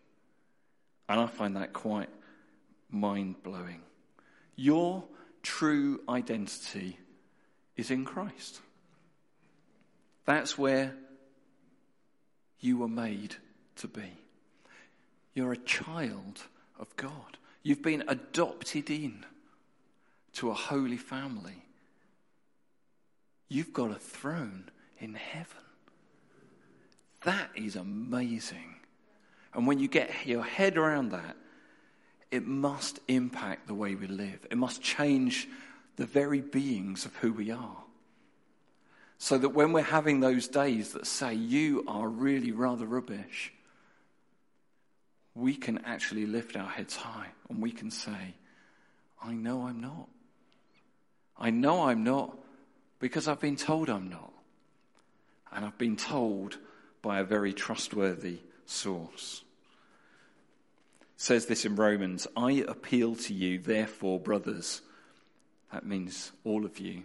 And 1.10 1.19
I 1.19 1.28
find 1.28 1.56
that 1.56 1.74
quite 1.74 2.10
mind 2.89 3.43
blowing. 3.43 3.82
Your 4.56 5.04
true 5.41 6.02
identity 6.08 6.98
is 7.75 7.91
in 7.91 8.05
Christ. 8.05 8.62
That's 10.25 10.57
where 10.57 10.93
you 12.59 12.77
were 12.77 12.88
made 12.88 13.36
to 13.77 13.88
be. 13.88 14.12
You're 15.33 15.53
a 15.53 15.57
child 15.57 16.43
of 16.79 16.95
God. 16.95 17.38
You've 17.63 17.81
been 17.81 18.03
adopted 18.07 18.89
in 18.89 19.25
to 20.33 20.49
a 20.49 20.53
holy 20.53 20.97
family. 20.97 21.63
You've 23.49 23.73
got 23.73 23.91
a 23.91 23.99
throne 23.99 24.69
in 24.99 25.15
heaven. 25.15 25.57
That 27.23 27.49
is 27.55 27.75
amazing. 27.75 28.75
And 29.53 29.67
when 29.67 29.79
you 29.79 29.88
get 29.88 30.25
your 30.25 30.43
head 30.43 30.77
around 30.77 31.12
that, 31.12 31.36
it 32.31 32.45
must 32.47 32.99
impact 33.07 33.67
the 33.67 33.75
way 33.75 33.93
we 33.93 34.07
live. 34.07 34.45
It 34.49 34.57
must 34.57 34.81
change 34.81 35.47
the 35.95 36.06
very 36.06 36.41
beings 36.41 37.06
of 37.06 37.15
who 37.17 37.32
we 37.34 37.51
are. 37.51 37.77
So 39.17 39.38
that 39.38 39.49
when 39.49 39.71
we're 39.71 39.82
having 39.82 40.19
those 40.19 40.47
days 40.47 40.93
that 40.93 41.08
say, 41.08 41.34
you 41.34 41.86
are 41.88 42.08
really 42.08 42.51
rather 42.51 42.86
rubbish, 42.86 43.53
we 45.36 45.56
can 45.56 45.79
actually 45.86 46.25
lift 46.25 46.56
our 46.56 46.67
heads 46.67 46.95
high 46.95 47.27
and 47.49 47.62
we 47.62 47.71
can 47.71 47.89
say, 47.89 48.36
I 49.23 49.34
know 49.34 49.67
I'm 49.67 49.79
not. 49.79 50.10
I 51.38 51.49
know 51.49 51.88
I'm 51.88 52.03
not 52.03 52.38
because 52.99 53.27
I've 53.27 53.39
been 53.39 53.56
told 53.56 53.89
I'm 53.89 54.10
not. 54.10 54.32
And 55.51 55.65
I've 55.65 55.77
been 55.77 55.97
told 55.97 56.58
by 57.01 57.19
a 57.19 57.23
very 57.23 57.53
trustworthy 57.53 58.39
source. 58.65 59.43
It 61.01 61.21
says 61.21 61.45
this 61.45 61.65
in 61.65 61.75
Romans 61.75 62.27
I 62.36 62.63
appeal 62.67 63.15
to 63.15 63.34
you, 63.34 63.60
therefore, 63.60 64.19
brothers 64.19 64.82
that 65.73 65.86
means 65.86 66.31
all 66.43 66.65
of 66.65 66.79
you, 66.79 67.03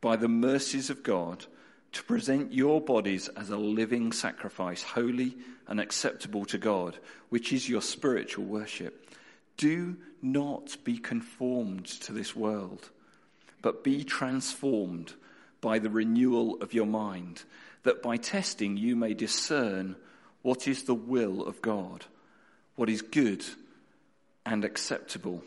by 0.00 0.16
the 0.16 0.28
mercies 0.28 0.88
of 0.88 1.02
God, 1.02 1.44
to 1.92 2.04
present 2.04 2.52
your 2.52 2.80
bodies 2.80 3.28
as 3.28 3.50
a 3.50 3.56
living 3.56 4.12
sacrifice, 4.12 4.82
holy 4.82 5.36
and 5.66 5.80
acceptable 5.80 6.44
to 6.44 6.58
God, 6.58 6.98
which 7.28 7.52
is 7.52 7.68
your 7.68 7.82
spiritual 7.82 8.44
worship. 8.44 9.10
Do 9.56 9.96
not 10.22 10.76
be 10.84 10.98
conformed 10.98 11.86
to 11.86 12.12
this 12.12 12.36
world, 12.36 12.88
but 13.62 13.82
be 13.82 14.04
transformed 14.04 15.14
by 15.60 15.80
the 15.80 15.90
renewal 15.90 16.62
of 16.62 16.72
your 16.72 16.86
mind, 16.86 17.42
that 17.82 18.02
by 18.02 18.16
testing 18.16 18.76
you 18.76 18.94
may 18.94 19.14
discern 19.14 19.96
what 20.42 20.68
is 20.68 20.84
the 20.84 20.94
will 20.94 21.44
of 21.44 21.60
God, 21.60 22.04
what 22.76 22.88
is 22.88 23.02
good 23.02 23.44
and 24.46 24.64
acceptable 24.64 25.42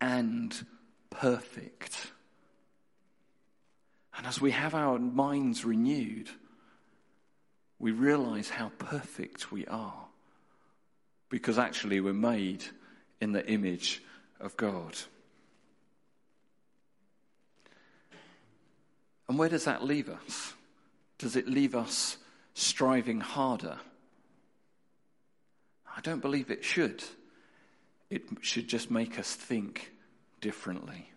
and 0.00 0.64
perfect. 1.16 2.12
And 4.16 4.26
as 4.26 4.40
we 4.40 4.50
have 4.52 4.74
our 4.74 4.98
minds 4.98 5.64
renewed, 5.64 6.28
we 7.78 7.90
realize 7.90 8.48
how 8.48 8.70
perfect 8.78 9.52
we 9.52 9.66
are. 9.66 10.06
Because 11.28 11.58
actually, 11.58 12.00
we're 12.00 12.12
made 12.12 12.64
in 13.20 13.32
the 13.32 13.46
image 13.46 14.02
of 14.40 14.56
God. 14.56 14.96
And 19.28 19.38
where 19.38 19.48
does 19.48 19.64
that 19.64 19.84
leave 19.84 20.08
us? 20.08 20.54
Does 21.18 21.34
it 21.34 21.48
leave 21.48 21.74
us 21.74 22.16
striving 22.54 23.20
harder? 23.20 23.78
I 25.96 26.00
don't 26.02 26.20
believe 26.20 26.50
it 26.50 26.64
should. 26.64 27.02
It 28.08 28.22
should 28.40 28.68
just 28.68 28.90
make 28.90 29.18
us 29.18 29.34
think 29.34 29.90
differently. 30.40 31.10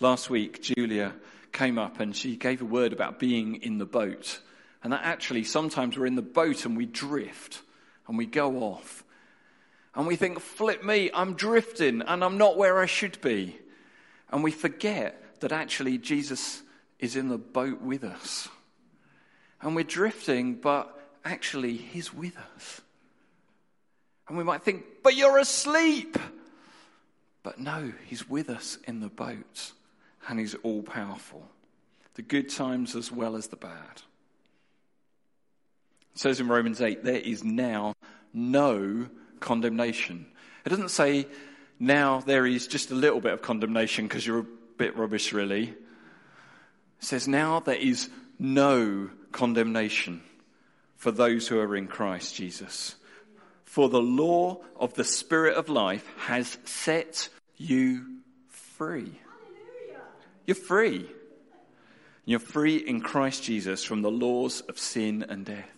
Last 0.00 0.28
week, 0.28 0.62
Julia 0.62 1.14
came 1.52 1.78
up 1.78 2.00
and 2.00 2.14
she 2.14 2.36
gave 2.36 2.60
a 2.62 2.66
word 2.66 2.92
about 2.92 3.18
being 3.18 3.56
in 3.56 3.78
the 3.78 3.86
boat. 3.86 4.40
And 4.82 4.92
that 4.92 5.02
actually, 5.04 5.44
sometimes 5.44 5.96
we're 5.96 6.06
in 6.06 6.16
the 6.16 6.22
boat 6.22 6.66
and 6.66 6.76
we 6.76 6.86
drift 6.86 7.62
and 8.06 8.18
we 8.18 8.26
go 8.26 8.58
off. 8.58 9.04
And 9.94 10.06
we 10.06 10.16
think, 10.16 10.40
flip 10.40 10.84
me, 10.84 11.10
I'm 11.14 11.34
drifting 11.34 12.02
and 12.02 12.24
I'm 12.24 12.36
not 12.36 12.56
where 12.58 12.80
I 12.80 12.86
should 12.86 13.20
be. 13.20 13.56
And 14.30 14.42
we 14.42 14.50
forget 14.50 15.40
that 15.40 15.52
actually 15.52 15.98
Jesus 15.98 16.62
is 16.98 17.16
in 17.16 17.28
the 17.28 17.38
boat 17.38 17.80
with 17.80 18.02
us. 18.02 18.48
And 19.62 19.74
we're 19.76 19.84
drifting, 19.84 20.56
but 20.56 21.00
actually, 21.24 21.76
He's 21.76 22.12
with 22.12 22.36
us. 22.56 22.80
And 24.28 24.36
we 24.36 24.44
might 24.44 24.62
think, 24.62 24.84
but 25.02 25.16
you're 25.16 25.38
asleep. 25.38 26.18
But 27.44 27.60
no, 27.60 27.92
he's 28.06 28.28
with 28.28 28.50
us 28.50 28.78
in 28.88 28.98
the 28.98 29.08
boat 29.08 29.72
and 30.26 30.40
he's 30.40 30.56
all 30.56 30.82
powerful. 30.82 31.46
The 32.14 32.22
good 32.22 32.48
times 32.48 32.96
as 32.96 33.12
well 33.12 33.36
as 33.36 33.48
the 33.48 33.56
bad. 33.56 34.02
It 36.14 36.18
says 36.18 36.40
in 36.40 36.48
Romans 36.48 36.80
8, 36.80 37.04
there 37.04 37.16
is 37.16 37.44
now 37.44 37.94
no 38.32 39.08
condemnation. 39.40 40.26
It 40.64 40.70
doesn't 40.70 40.90
say 40.90 41.26
now 41.78 42.20
there 42.20 42.46
is 42.46 42.66
just 42.66 42.90
a 42.90 42.94
little 42.94 43.20
bit 43.20 43.34
of 43.34 43.42
condemnation 43.42 44.06
because 44.06 44.26
you're 44.26 44.38
a 44.38 44.46
bit 44.78 44.96
rubbish, 44.96 45.32
really. 45.32 45.64
It 45.64 45.76
says 47.00 47.28
now 47.28 47.60
there 47.60 47.74
is 47.74 48.08
no 48.38 49.10
condemnation 49.32 50.22
for 50.96 51.10
those 51.10 51.46
who 51.46 51.58
are 51.58 51.76
in 51.76 51.88
Christ 51.88 52.34
Jesus. 52.34 52.94
For 53.74 53.88
the 53.88 54.00
law 54.00 54.60
of 54.76 54.94
the 54.94 55.02
Spirit 55.02 55.56
of 55.56 55.68
life 55.68 56.08
has 56.16 56.58
set 56.62 57.28
you 57.56 58.20
free. 58.46 59.18
You're 60.46 60.54
free. 60.54 61.10
You're 62.24 62.38
free 62.38 62.76
in 62.76 63.00
Christ 63.00 63.42
Jesus 63.42 63.82
from 63.82 64.02
the 64.02 64.12
laws 64.12 64.60
of 64.60 64.78
sin 64.78 65.26
and 65.28 65.44
death. 65.44 65.72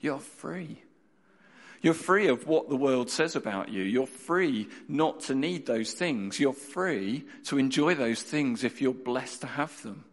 You're 0.00 0.18
free. 0.18 0.80
You're 1.82 1.92
free 1.92 2.28
of 2.28 2.46
what 2.46 2.70
the 2.70 2.76
world 2.76 3.10
says 3.10 3.36
about 3.36 3.68
you. 3.68 3.82
You're 3.82 4.06
free 4.06 4.70
not 4.88 5.20
to 5.24 5.34
need 5.34 5.66
those 5.66 5.92
things. 5.92 6.40
You're 6.40 6.54
free 6.54 7.26
to 7.48 7.58
enjoy 7.58 7.94
those 7.94 8.22
things 8.22 8.64
if 8.64 8.80
you're 8.80 8.94
blessed 8.94 9.42
to 9.42 9.46
have 9.46 9.82
them. 9.82 10.06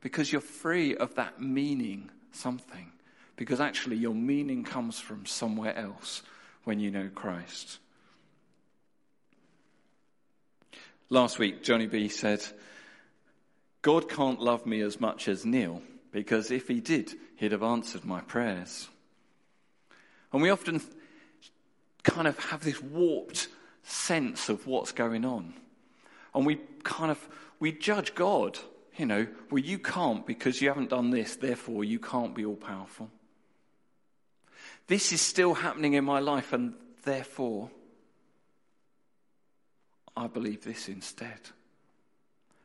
Because 0.00 0.32
you're 0.32 0.40
free 0.40 0.96
of 0.96 1.16
that 1.16 1.42
meaning 1.42 2.10
something. 2.30 2.91
Because 3.42 3.58
actually, 3.58 3.96
your 3.96 4.14
meaning 4.14 4.62
comes 4.62 5.00
from 5.00 5.26
somewhere 5.26 5.76
else 5.76 6.22
when 6.62 6.78
you 6.78 6.92
know 6.92 7.10
Christ. 7.12 7.80
Last 11.10 11.40
week, 11.40 11.64
Johnny 11.64 11.88
B 11.88 12.06
said, 12.08 12.40
God 13.82 14.08
can't 14.08 14.40
love 14.40 14.64
me 14.64 14.80
as 14.80 15.00
much 15.00 15.26
as 15.26 15.44
Neil 15.44 15.82
because 16.12 16.52
if 16.52 16.68
he 16.68 16.78
did, 16.78 17.14
he'd 17.34 17.50
have 17.50 17.64
answered 17.64 18.04
my 18.04 18.20
prayers. 18.20 18.88
And 20.32 20.40
we 20.40 20.50
often 20.50 20.80
kind 22.04 22.28
of 22.28 22.38
have 22.38 22.62
this 22.62 22.80
warped 22.80 23.48
sense 23.82 24.50
of 24.50 24.68
what's 24.68 24.92
going 24.92 25.24
on. 25.24 25.52
And 26.32 26.46
we 26.46 26.60
kind 26.84 27.10
of, 27.10 27.28
we 27.58 27.72
judge 27.72 28.14
God, 28.14 28.56
you 28.96 29.06
know, 29.06 29.26
well, 29.50 29.64
you 29.64 29.80
can't 29.80 30.24
because 30.24 30.62
you 30.62 30.68
haven't 30.68 30.90
done 30.90 31.10
this, 31.10 31.34
therefore 31.34 31.82
you 31.82 31.98
can't 31.98 32.36
be 32.36 32.44
all 32.44 32.54
powerful. 32.54 33.10
This 34.86 35.12
is 35.12 35.20
still 35.20 35.54
happening 35.54 35.94
in 35.94 36.04
my 36.04 36.20
life, 36.20 36.52
and 36.52 36.74
therefore 37.04 37.70
I 40.16 40.26
believe 40.26 40.64
this 40.64 40.88
instead. 40.88 41.38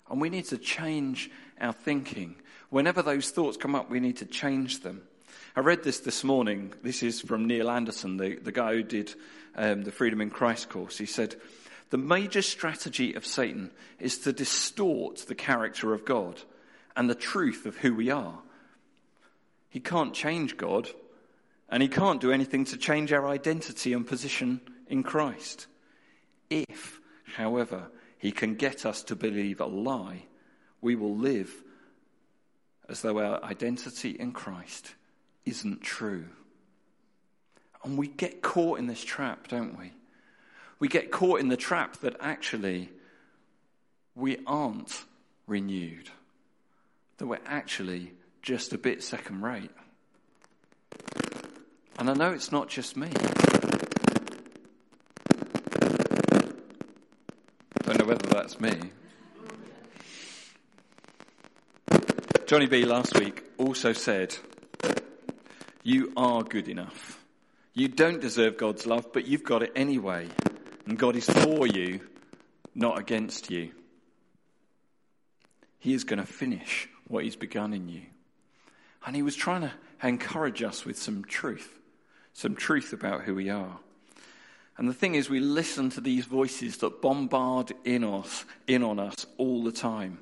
And 0.09 0.21
we 0.21 0.29
need 0.29 0.45
to 0.45 0.57
change 0.57 1.29
our 1.59 1.73
thinking. 1.73 2.35
Whenever 2.69 3.01
those 3.01 3.29
thoughts 3.29 3.57
come 3.57 3.75
up, 3.75 3.89
we 3.89 3.99
need 3.99 4.17
to 4.17 4.25
change 4.25 4.81
them. 4.81 5.03
I 5.55 5.61
read 5.61 5.83
this 5.83 5.99
this 5.99 6.23
morning. 6.23 6.73
This 6.83 7.03
is 7.03 7.21
from 7.21 7.47
Neil 7.47 7.69
Anderson, 7.69 8.17
the, 8.17 8.35
the 8.35 8.51
guy 8.51 8.73
who 8.73 8.83
did 8.83 9.13
um, 9.55 9.83
the 9.83 9.91
Freedom 9.91 10.21
in 10.21 10.29
Christ 10.29 10.69
course. 10.69 10.97
He 10.97 11.05
said, 11.05 11.35
The 11.89 11.97
major 11.97 12.41
strategy 12.41 13.13
of 13.15 13.25
Satan 13.25 13.71
is 13.99 14.19
to 14.19 14.33
distort 14.33 15.25
the 15.27 15.35
character 15.35 15.93
of 15.93 16.05
God 16.05 16.41
and 16.95 17.09
the 17.09 17.15
truth 17.15 17.65
of 17.65 17.77
who 17.77 17.93
we 17.93 18.09
are. 18.09 18.39
He 19.69 19.79
can't 19.79 20.13
change 20.13 20.57
God, 20.57 20.89
and 21.69 21.83
he 21.83 21.89
can't 21.89 22.21
do 22.21 22.31
anything 22.31 22.65
to 22.65 22.77
change 22.77 23.11
our 23.11 23.27
identity 23.27 23.93
and 23.93 24.07
position 24.07 24.61
in 24.87 25.03
Christ. 25.03 25.67
If, 26.49 26.99
however, 27.35 27.91
he 28.17 28.31
can 28.31 28.55
get 28.55 28.85
us 28.85 29.03
to 29.03 29.15
believe 29.15 29.59
a 29.59 29.65
lie, 29.65 30.23
we 30.81 30.95
will 30.95 31.15
live 31.15 31.51
as 32.87 33.01
though 33.01 33.19
our 33.19 33.43
identity 33.43 34.11
in 34.11 34.31
Christ 34.31 34.95
isn't 35.45 35.81
true. 35.81 36.25
And 37.83 37.97
we 37.97 38.07
get 38.07 38.41
caught 38.41 38.79
in 38.79 38.87
this 38.87 39.03
trap, 39.03 39.47
don't 39.47 39.77
we? 39.77 39.91
We 40.79 40.87
get 40.87 41.11
caught 41.11 41.39
in 41.39 41.49
the 41.49 41.57
trap 41.57 41.97
that 41.97 42.15
actually 42.19 42.89
we 44.15 44.37
aren't 44.47 45.03
renewed, 45.47 46.09
that 47.17 47.27
we're 47.27 47.39
actually 47.45 48.13
just 48.41 48.73
a 48.73 48.77
bit 48.77 49.03
second 49.03 49.41
rate. 49.41 49.71
And 51.97 52.09
I 52.09 52.13
know 52.13 52.31
it's 52.31 52.51
not 52.51 52.69
just 52.69 52.95
me. 52.95 53.09
I 57.75 57.83
Don't 57.83 57.99
know 57.99 58.05
whether 58.05 58.27
that's 58.27 58.59
me. 58.59 58.79
Johnny 62.45 62.67
B 62.67 62.85
last 62.85 63.17
week 63.19 63.43
also 63.57 63.93
said 63.93 64.35
you 65.83 66.11
are 66.15 66.43
good 66.43 66.67
enough. 66.69 67.23
You 67.73 67.87
don't 67.87 68.19
deserve 68.19 68.57
God's 68.57 68.85
love, 68.85 69.11
but 69.13 69.27
you've 69.27 69.43
got 69.43 69.63
it 69.63 69.71
anyway. 69.75 70.27
And 70.85 70.97
God 70.97 71.15
is 71.15 71.29
for 71.29 71.67
you, 71.67 72.01
not 72.73 72.97
against 72.97 73.51
you. 73.51 73.71
He 75.79 75.93
is 75.93 76.03
going 76.03 76.19
to 76.19 76.25
finish 76.25 76.89
what 77.07 77.23
He's 77.23 77.35
begun 77.35 77.73
in 77.73 77.87
you. 77.87 78.01
And 79.05 79.15
He 79.15 79.21
was 79.21 79.35
trying 79.35 79.61
to 79.61 79.71
encourage 80.01 80.63
us 80.63 80.85
with 80.85 80.97
some 80.97 81.23
truth, 81.23 81.76
some 82.37 82.55
truth 82.55 82.93
about 82.93 83.23
who 83.23 83.33
we 83.33 83.49
are. 83.49 83.79
And 84.77 84.87
the 84.87 84.93
thing 84.93 85.15
is, 85.15 85.27
we 85.27 85.39
listen 85.39 85.89
to 85.89 86.01
these 86.01 86.25
voices 86.25 86.77
that 86.77 87.01
bombard 87.01 87.73
in 87.83 88.03
us, 88.03 88.45
in 88.67 88.83
on 88.83 88.99
us 88.99 89.25
all 89.39 89.63
the 89.63 89.71
time. 89.71 90.19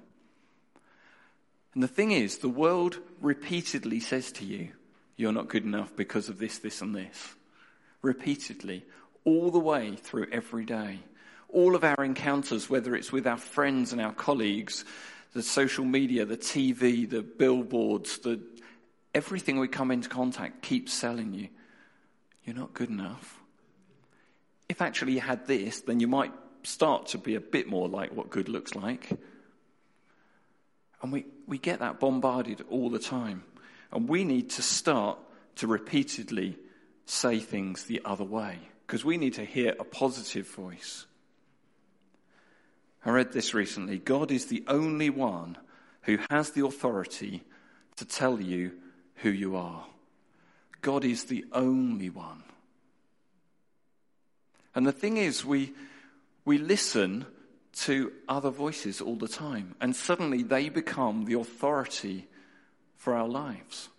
And 1.73 1.83
the 1.83 1.89
thing 1.89 2.11
is, 2.11 2.37
the 2.37 2.47
world 2.47 2.99
repeatedly 3.19 3.99
says 3.99 4.31
to 4.33 4.45
you, 4.45 4.69
you're 5.17 5.33
not 5.33 5.49
good 5.49 5.65
enough 5.65 5.93
because 5.93 6.29
of 6.29 6.39
this, 6.39 6.57
this, 6.59 6.79
and 6.81 6.95
this. 6.95 7.35
Repeatedly, 8.01 8.85
all 9.25 9.51
the 9.51 9.59
way 9.59 9.97
through 9.97 10.27
every 10.31 10.63
day. 10.63 10.99
All 11.49 11.75
of 11.75 11.83
our 11.83 12.01
encounters, 12.01 12.69
whether 12.69 12.95
it's 12.95 13.11
with 13.11 13.27
our 13.27 13.35
friends 13.35 13.91
and 13.91 13.99
our 13.99 14.13
colleagues, 14.13 14.85
the 15.33 15.43
social 15.43 15.83
media, 15.83 16.23
the 16.23 16.37
TV, 16.37 17.09
the 17.09 17.23
billboards, 17.23 18.19
the, 18.19 18.39
everything 19.13 19.59
we 19.59 19.67
come 19.67 19.91
into 19.91 20.07
contact 20.07 20.61
keeps 20.61 20.93
selling 20.93 21.33
you. 21.33 21.49
You're 22.45 22.55
not 22.55 22.73
good 22.73 22.89
enough. 22.89 23.39
If 24.69 24.81
actually 24.81 25.13
you 25.13 25.19
had 25.19 25.47
this, 25.47 25.81
then 25.81 25.99
you 25.99 26.07
might 26.07 26.31
start 26.63 27.07
to 27.07 27.17
be 27.17 27.35
a 27.35 27.41
bit 27.41 27.67
more 27.67 27.87
like 27.87 28.15
what 28.15 28.29
good 28.29 28.49
looks 28.49 28.75
like. 28.75 29.09
And 31.01 31.11
we, 31.11 31.25
we 31.47 31.57
get 31.57 31.79
that 31.79 31.99
bombarded 31.99 32.63
all 32.69 32.89
the 32.89 32.99
time. 32.99 33.43
And 33.91 34.07
we 34.07 34.23
need 34.23 34.51
to 34.51 34.61
start 34.61 35.19
to 35.57 35.67
repeatedly 35.67 36.57
say 37.05 37.39
things 37.39 37.83
the 37.83 38.01
other 38.03 38.23
way 38.23 38.59
because 38.85 39.05
we 39.05 39.17
need 39.17 39.35
to 39.35 39.45
hear 39.45 39.75
a 39.79 39.83
positive 39.83 40.47
voice. 40.47 41.05
I 43.05 43.11
read 43.11 43.31
this 43.31 43.53
recently. 43.53 43.99
God 43.99 44.31
is 44.31 44.47
the 44.47 44.63
only 44.67 45.09
one 45.09 45.57
who 46.01 46.17
has 46.29 46.51
the 46.51 46.65
authority 46.65 47.43
to 47.97 48.05
tell 48.05 48.41
you 48.41 48.73
who 49.17 49.29
you 49.29 49.55
are. 49.55 49.85
God 50.81 51.03
is 51.03 51.25
the 51.25 51.45
only 51.51 52.09
one. 52.09 52.43
And 54.73 54.85
the 54.85 54.91
thing 54.91 55.17
is, 55.17 55.45
we, 55.45 55.73
we 56.43 56.57
listen 56.57 57.25
to 57.75 58.11
other 58.27 58.49
voices 58.49 59.01
all 59.01 59.15
the 59.15 59.27
time, 59.27 59.75
and 59.81 59.95
suddenly 59.95 60.43
they 60.43 60.69
become 60.69 61.25
the 61.25 61.39
authority 61.39 62.27
for 62.95 63.15
our 63.15 63.27
lives. 63.27 63.89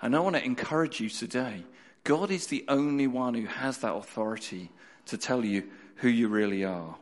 And 0.00 0.16
I 0.16 0.20
want 0.20 0.36
to 0.36 0.44
encourage 0.44 1.00
you 1.00 1.08
today 1.08 1.64
God 2.04 2.32
is 2.32 2.48
the 2.48 2.64
only 2.66 3.06
one 3.06 3.34
who 3.34 3.46
has 3.46 3.78
that 3.78 3.94
authority 3.94 4.70
to 5.06 5.16
tell 5.16 5.44
you 5.44 5.64
who 5.96 6.08
you 6.08 6.28
really 6.28 6.64
are. 6.64 6.96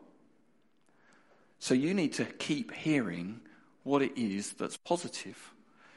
So 1.58 1.74
you 1.74 1.94
need 1.94 2.14
to 2.14 2.24
keep 2.24 2.72
hearing 2.72 3.40
what 3.82 4.02
it 4.02 4.18
is 4.20 4.52
that's 4.52 4.76
positive. 4.76 5.52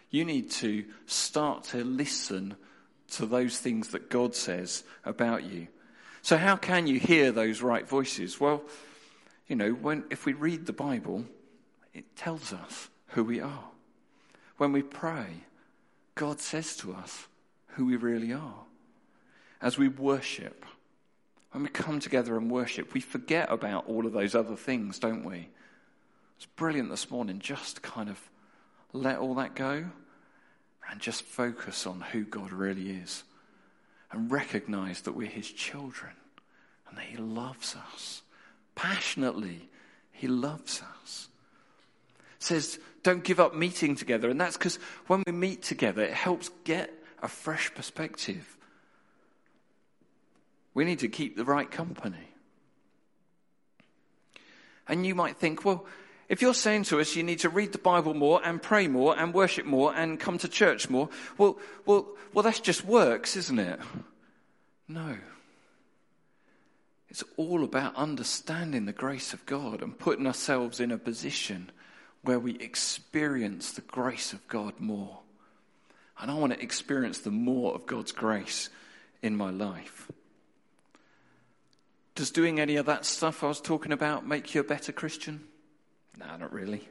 You 0.09 0.23
need 0.25 0.51
to 0.51 0.85
start 1.05 1.65
to 1.65 1.83
listen 1.83 2.55
to 3.17 3.25
those 3.25 3.57
things 3.59 3.89
that 3.89 4.09
God 4.09 4.35
says 4.35 4.83
about 5.05 5.43
you. 5.43 5.67
So, 6.21 6.37
how 6.37 6.55
can 6.55 6.87
you 6.87 6.99
hear 6.99 7.31
those 7.31 7.61
right 7.61 7.87
voices? 7.87 8.39
Well, 8.39 8.63
you 9.47 9.55
know, 9.55 9.71
when, 9.71 10.05
if 10.09 10.25
we 10.25 10.33
read 10.33 10.65
the 10.65 10.73
Bible, 10.73 11.25
it 11.93 12.15
tells 12.15 12.53
us 12.53 12.89
who 13.07 13.23
we 13.23 13.39
are. 13.39 13.65
When 14.57 14.71
we 14.71 14.81
pray, 14.81 15.27
God 16.15 16.39
says 16.39 16.75
to 16.77 16.93
us 16.93 17.27
who 17.69 17.85
we 17.85 17.95
really 17.95 18.31
are. 18.31 18.63
As 19.61 19.77
we 19.77 19.87
worship, 19.87 20.65
when 21.51 21.63
we 21.63 21.69
come 21.69 21.99
together 21.99 22.37
and 22.37 22.49
worship, 22.49 22.93
we 22.93 23.01
forget 23.01 23.51
about 23.51 23.87
all 23.87 24.05
of 24.05 24.13
those 24.13 24.33
other 24.35 24.55
things, 24.55 24.99
don't 24.99 25.23
we? 25.23 25.49
It's 26.37 26.45
brilliant 26.45 26.89
this 26.89 27.11
morning 27.11 27.39
just 27.39 27.81
kind 27.81 28.09
of 28.09 28.19
let 28.91 29.17
all 29.17 29.35
that 29.35 29.55
go 29.55 29.85
and 30.89 30.99
just 30.99 31.23
focus 31.23 31.87
on 31.87 32.01
who 32.01 32.23
God 32.23 32.51
really 32.51 32.91
is. 32.91 33.23
and 34.13 34.31
recognize 34.31 35.01
that 35.01 35.13
we're 35.13 35.27
his 35.27 35.51
children 35.51 36.11
and 36.87 36.97
that 36.97 37.05
he 37.05 37.17
loves 37.17 37.75
us. 37.93 38.21
Passionately, 38.75 39.67
he 40.11 40.27
loves 40.27 40.81
us. 41.01 41.27
It 42.37 42.43
says, 42.43 42.79
don't 43.01 43.23
give 43.23 43.39
up 43.39 43.55
meeting 43.55 43.95
together. 43.95 44.29
And 44.29 44.39
that's 44.39 44.55
because 44.55 44.77
when 45.07 45.23
we 45.25 45.33
meet 45.33 45.63
together, 45.63 46.03
it 46.03 46.13
helps 46.13 46.49
get 46.63 46.93
a 47.21 47.27
fresh 47.27 47.73
perspective. 47.73 48.55
We 50.75 50.85
need 50.85 50.99
to 50.99 51.07
keep 51.07 51.35
the 51.35 51.45
right 51.45 51.69
company. 51.69 52.29
And 54.87 55.05
you 55.05 55.15
might 55.15 55.37
think, 55.37 55.65
well, 55.65 55.85
if 56.29 56.41
you're 56.41 56.53
saying 56.53 56.83
to 56.83 56.99
us 56.99 57.15
you 57.15 57.23
need 57.23 57.39
to 57.39 57.49
read 57.49 57.71
the 57.71 57.77
Bible 57.77 58.13
more 58.13 58.41
and 58.43 58.61
pray 58.61 58.87
more 58.87 59.17
and 59.17 59.33
worship 59.33 59.65
more 59.65 59.93
and 59.93 60.19
come 60.19 60.37
to 60.39 60.47
church 60.47 60.89
more, 60.89 61.09
well, 61.37 61.57
well, 61.85 62.07
well, 62.33 62.43
that's 62.43 62.59
just 62.59 62.85
works, 62.85 63.35
isn't 63.35 63.59
it? 63.59 63.79
No. 64.87 65.17
It's 67.09 67.23
all 67.37 67.63
about 67.63 67.95
understanding 67.95 68.85
the 68.85 68.93
grace 68.93 69.33
of 69.33 69.45
God 69.45 69.81
and 69.81 69.97
putting 69.97 70.25
ourselves 70.25 70.79
in 70.79 70.91
a 70.91 70.97
position 70.97 71.71
where 72.23 72.39
we 72.39 72.57
experience 72.57 73.71
the 73.71 73.81
grace 73.81 74.33
of 74.33 74.47
God 74.47 74.79
more. 74.79 75.19
And 76.19 76.31
I 76.31 76.35
want 76.35 76.53
to 76.53 76.61
experience 76.61 77.19
the 77.19 77.31
more 77.31 77.75
of 77.75 77.85
God's 77.85 78.11
grace 78.11 78.69
in 79.21 79.35
my 79.35 79.51
life. 79.51 80.09
Does 82.15 82.31
doing 82.31 82.59
any 82.59 82.77
of 82.77 82.85
that 82.85 83.05
stuff 83.05 83.43
I 83.43 83.47
was 83.47 83.61
talking 83.61 83.91
about 83.91 84.27
make 84.27 84.53
you 84.53 84.61
a 84.61 84.63
better 84.63 84.91
Christian? 84.91 85.43
No, 86.17 86.37
not 86.37 86.53
really. 86.53 86.87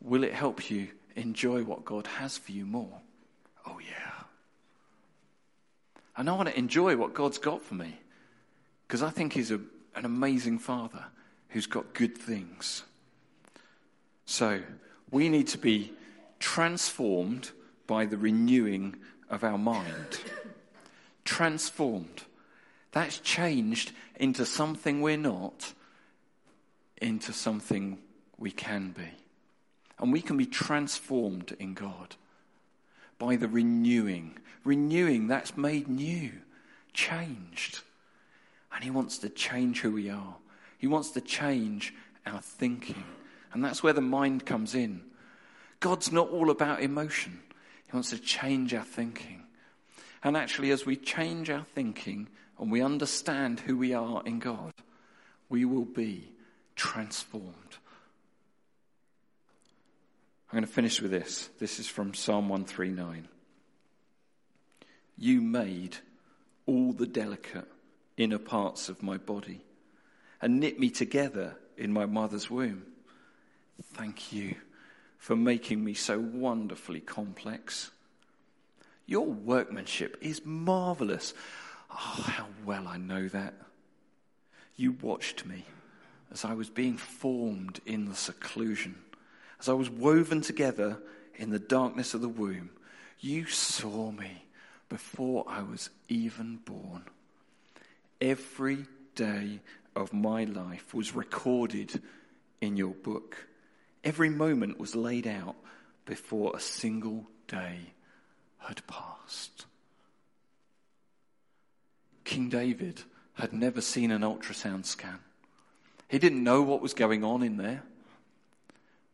Will 0.00 0.24
it 0.24 0.32
help 0.32 0.70
you 0.70 0.88
enjoy 1.16 1.62
what 1.62 1.84
God 1.84 2.06
has 2.06 2.36
for 2.38 2.52
you 2.52 2.66
more? 2.66 3.00
Oh, 3.66 3.78
yeah. 3.78 4.24
And 6.16 6.28
I 6.28 6.34
want 6.34 6.48
to 6.48 6.58
enjoy 6.58 6.96
what 6.96 7.14
God's 7.14 7.38
got 7.38 7.62
for 7.62 7.74
me 7.74 7.98
because 8.86 9.02
I 9.02 9.10
think 9.10 9.32
He's 9.32 9.50
a, 9.50 9.60
an 9.94 10.04
amazing 10.04 10.58
Father 10.58 11.04
who's 11.48 11.66
got 11.66 11.94
good 11.94 12.16
things. 12.16 12.84
So 14.26 14.60
we 15.10 15.28
need 15.28 15.48
to 15.48 15.58
be 15.58 15.92
transformed 16.38 17.50
by 17.86 18.06
the 18.06 18.16
renewing 18.16 18.96
of 19.30 19.44
our 19.44 19.58
mind. 19.58 20.20
transformed. 21.24 22.24
That's 22.92 23.18
changed 23.18 23.92
into 24.16 24.46
something 24.46 25.00
we're 25.00 25.16
not, 25.16 25.72
into 26.98 27.32
something 27.32 27.98
we 28.38 28.50
can 28.50 28.90
be. 28.90 29.10
And 29.98 30.12
we 30.12 30.20
can 30.20 30.36
be 30.36 30.46
transformed 30.46 31.56
in 31.58 31.74
God 31.74 32.16
by 33.18 33.36
the 33.36 33.48
renewing. 33.48 34.38
Renewing, 34.64 35.28
that's 35.28 35.56
made 35.56 35.88
new, 35.88 36.32
changed. 36.92 37.80
And 38.72 38.82
He 38.82 38.90
wants 38.90 39.18
to 39.18 39.28
change 39.28 39.80
who 39.80 39.92
we 39.92 40.10
are, 40.10 40.36
He 40.78 40.86
wants 40.86 41.10
to 41.10 41.20
change 41.20 41.94
our 42.26 42.40
thinking. 42.40 43.04
And 43.52 43.64
that's 43.64 43.82
where 43.82 43.92
the 43.92 44.00
mind 44.00 44.44
comes 44.44 44.74
in. 44.74 45.02
God's 45.78 46.10
not 46.10 46.30
all 46.30 46.50
about 46.50 46.82
emotion, 46.82 47.40
He 47.86 47.92
wants 47.92 48.10
to 48.10 48.18
change 48.18 48.74
our 48.74 48.84
thinking. 48.84 49.42
And 50.22 50.36
actually, 50.36 50.70
as 50.70 50.86
we 50.86 50.96
change 50.96 51.50
our 51.50 51.66
thinking, 51.74 52.28
and 52.58 52.70
we 52.70 52.80
understand 52.80 53.60
who 53.60 53.76
we 53.76 53.92
are 53.92 54.22
in 54.24 54.38
God, 54.38 54.72
we 55.48 55.64
will 55.64 55.84
be 55.84 56.32
transformed. 56.76 57.78
I'm 60.50 60.58
going 60.58 60.66
to 60.66 60.72
finish 60.72 61.00
with 61.00 61.10
this. 61.10 61.50
This 61.58 61.80
is 61.80 61.88
from 61.88 62.14
Psalm 62.14 62.48
139. 62.48 63.28
You 65.16 65.40
made 65.40 65.96
all 66.66 66.92
the 66.92 67.06
delicate 67.06 67.68
inner 68.16 68.38
parts 68.38 68.88
of 68.88 69.02
my 69.02 69.16
body 69.16 69.60
and 70.40 70.60
knit 70.60 70.78
me 70.78 70.90
together 70.90 71.56
in 71.76 71.92
my 71.92 72.06
mother's 72.06 72.50
womb. 72.50 72.84
Thank 73.94 74.32
you 74.32 74.54
for 75.18 75.34
making 75.34 75.82
me 75.82 75.94
so 75.94 76.18
wonderfully 76.18 77.00
complex. 77.00 77.90
Your 79.06 79.26
workmanship 79.26 80.16
is 80.20 80.44
marvelous. 80.44 81.34
Oh, 81.90 82.24
how 82.26 82.46
well 82.64 82.86
I 82.86 82.96
know 82.96 83.28
that. 83.28 83.54
You 84.76 84.92
watched 85.00 85.46
me 85.46 85.64
as 86.34 86.44
I 86.44 86.52
was 86.52 86.68
being 86.68 86.96
formed 86.96 87.80
in 87.86 88.06
the 88.06 88.14
seclusion, 88.14 88.96
as 89.60 89.68
I 89.68 89.72
was 89.72 89.88
woven 89.88 90.40
together 90.40 90.98
in 91.36 91.50
the 91.50 91.60
darkness 91.60 92.12
of 92.12 92.20
the 92.20 92.28
womb. 92.28 92.70
You 93.20 93.46
saw 93.46 94.10
me 94.10 94.44
before 94.88 95.44
I 95.46 95.62
was 95.62 95.90
even 96.08 96.56
born. 96.56 97.04
Every 98.20 98.86
day 99.14 99.60
of 99.94 100.12
my 100.12 100.42
life 100.42 100.92
was 100.92 101.14
recorded 101.14 102.02
in 102.60 102.76
your 102.76 102.94
book. 102.94 103.46
Every 104.02 104.28
moment 104.28 104.80
was 104.80 104.96
laid 104.96 105.28
out 105.28 105.54
before 106.04 106.54
a 106.54 106.60
single 106.60 107.26
day 107.46 107.78
had 108.58 108.84
passed. 108.88 109.66
King 112.24 112.48
David 112.48 113.02
had 113.34 113.52
never 113.52 113.80
seen 113.80 114.10
an 114.10 114.22
ultrasound 114.22 114.84
scan. 114.84 115.20
He 116.08 116.18
didn't 116.18 116.44
know 116.44 116.62
what 116.62 116.80
was 116.80 116.94
going 116.94 117.24
on 117.24 117.42
in 117.42 117.56
there, 117.56 117.82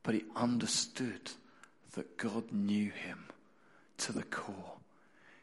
but 0.02 0.14
he 0.14 0.24
understood 0.36 1.30
that 1.92 2.16
God 2.16 2.52
knew 2.52 2.90
him 2.90 3.24
to 3.98 4.12
the 4.12 4.22
core. 4.22 4.74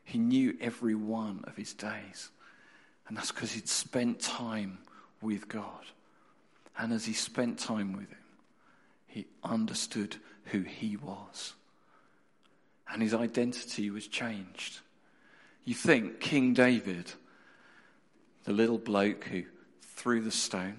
He 0.04 0.18
knew 0.18 0.58
every 0.62 0.96
one 0.96 1.44
of 1.46 1.56
his 1.56 1.74
days. 1.74 2.30
And 3.08 3.18
that's 3.18 3.32
because 3.32 3.52
he'd 3.52 3.68
spent 3.68 4.20
time 4.20 4.80
with 5.22 5.48
God. 5.48 5.86
And 6.78 6.94
as 6.94 7.06
he 7.06 7.14
spent 7.14 7.60
time 7.60 7.94
with 7.94 8.10
him, 8.10 8.18
he 9.08 9.26
understood 9.44 10.18
who 10.46 10.62
he 10.62 10.96
was. 10.98 11.54
And 12.92 13.02
his 13.02 13.14
identity 13.14 13.90
was 13.90 14.08
changed. 14.08 14.80
You 15.66 15.74
think 15.74 16.20
King 16.20 16.54
David 16.54 17.12
the 18.48 18.54
little 18.54 18.78
bloke 18.78 19.26
who 19.26 19.44
threw 19.82 20.22
the 20.22 20.32
stone, 20.32 20.78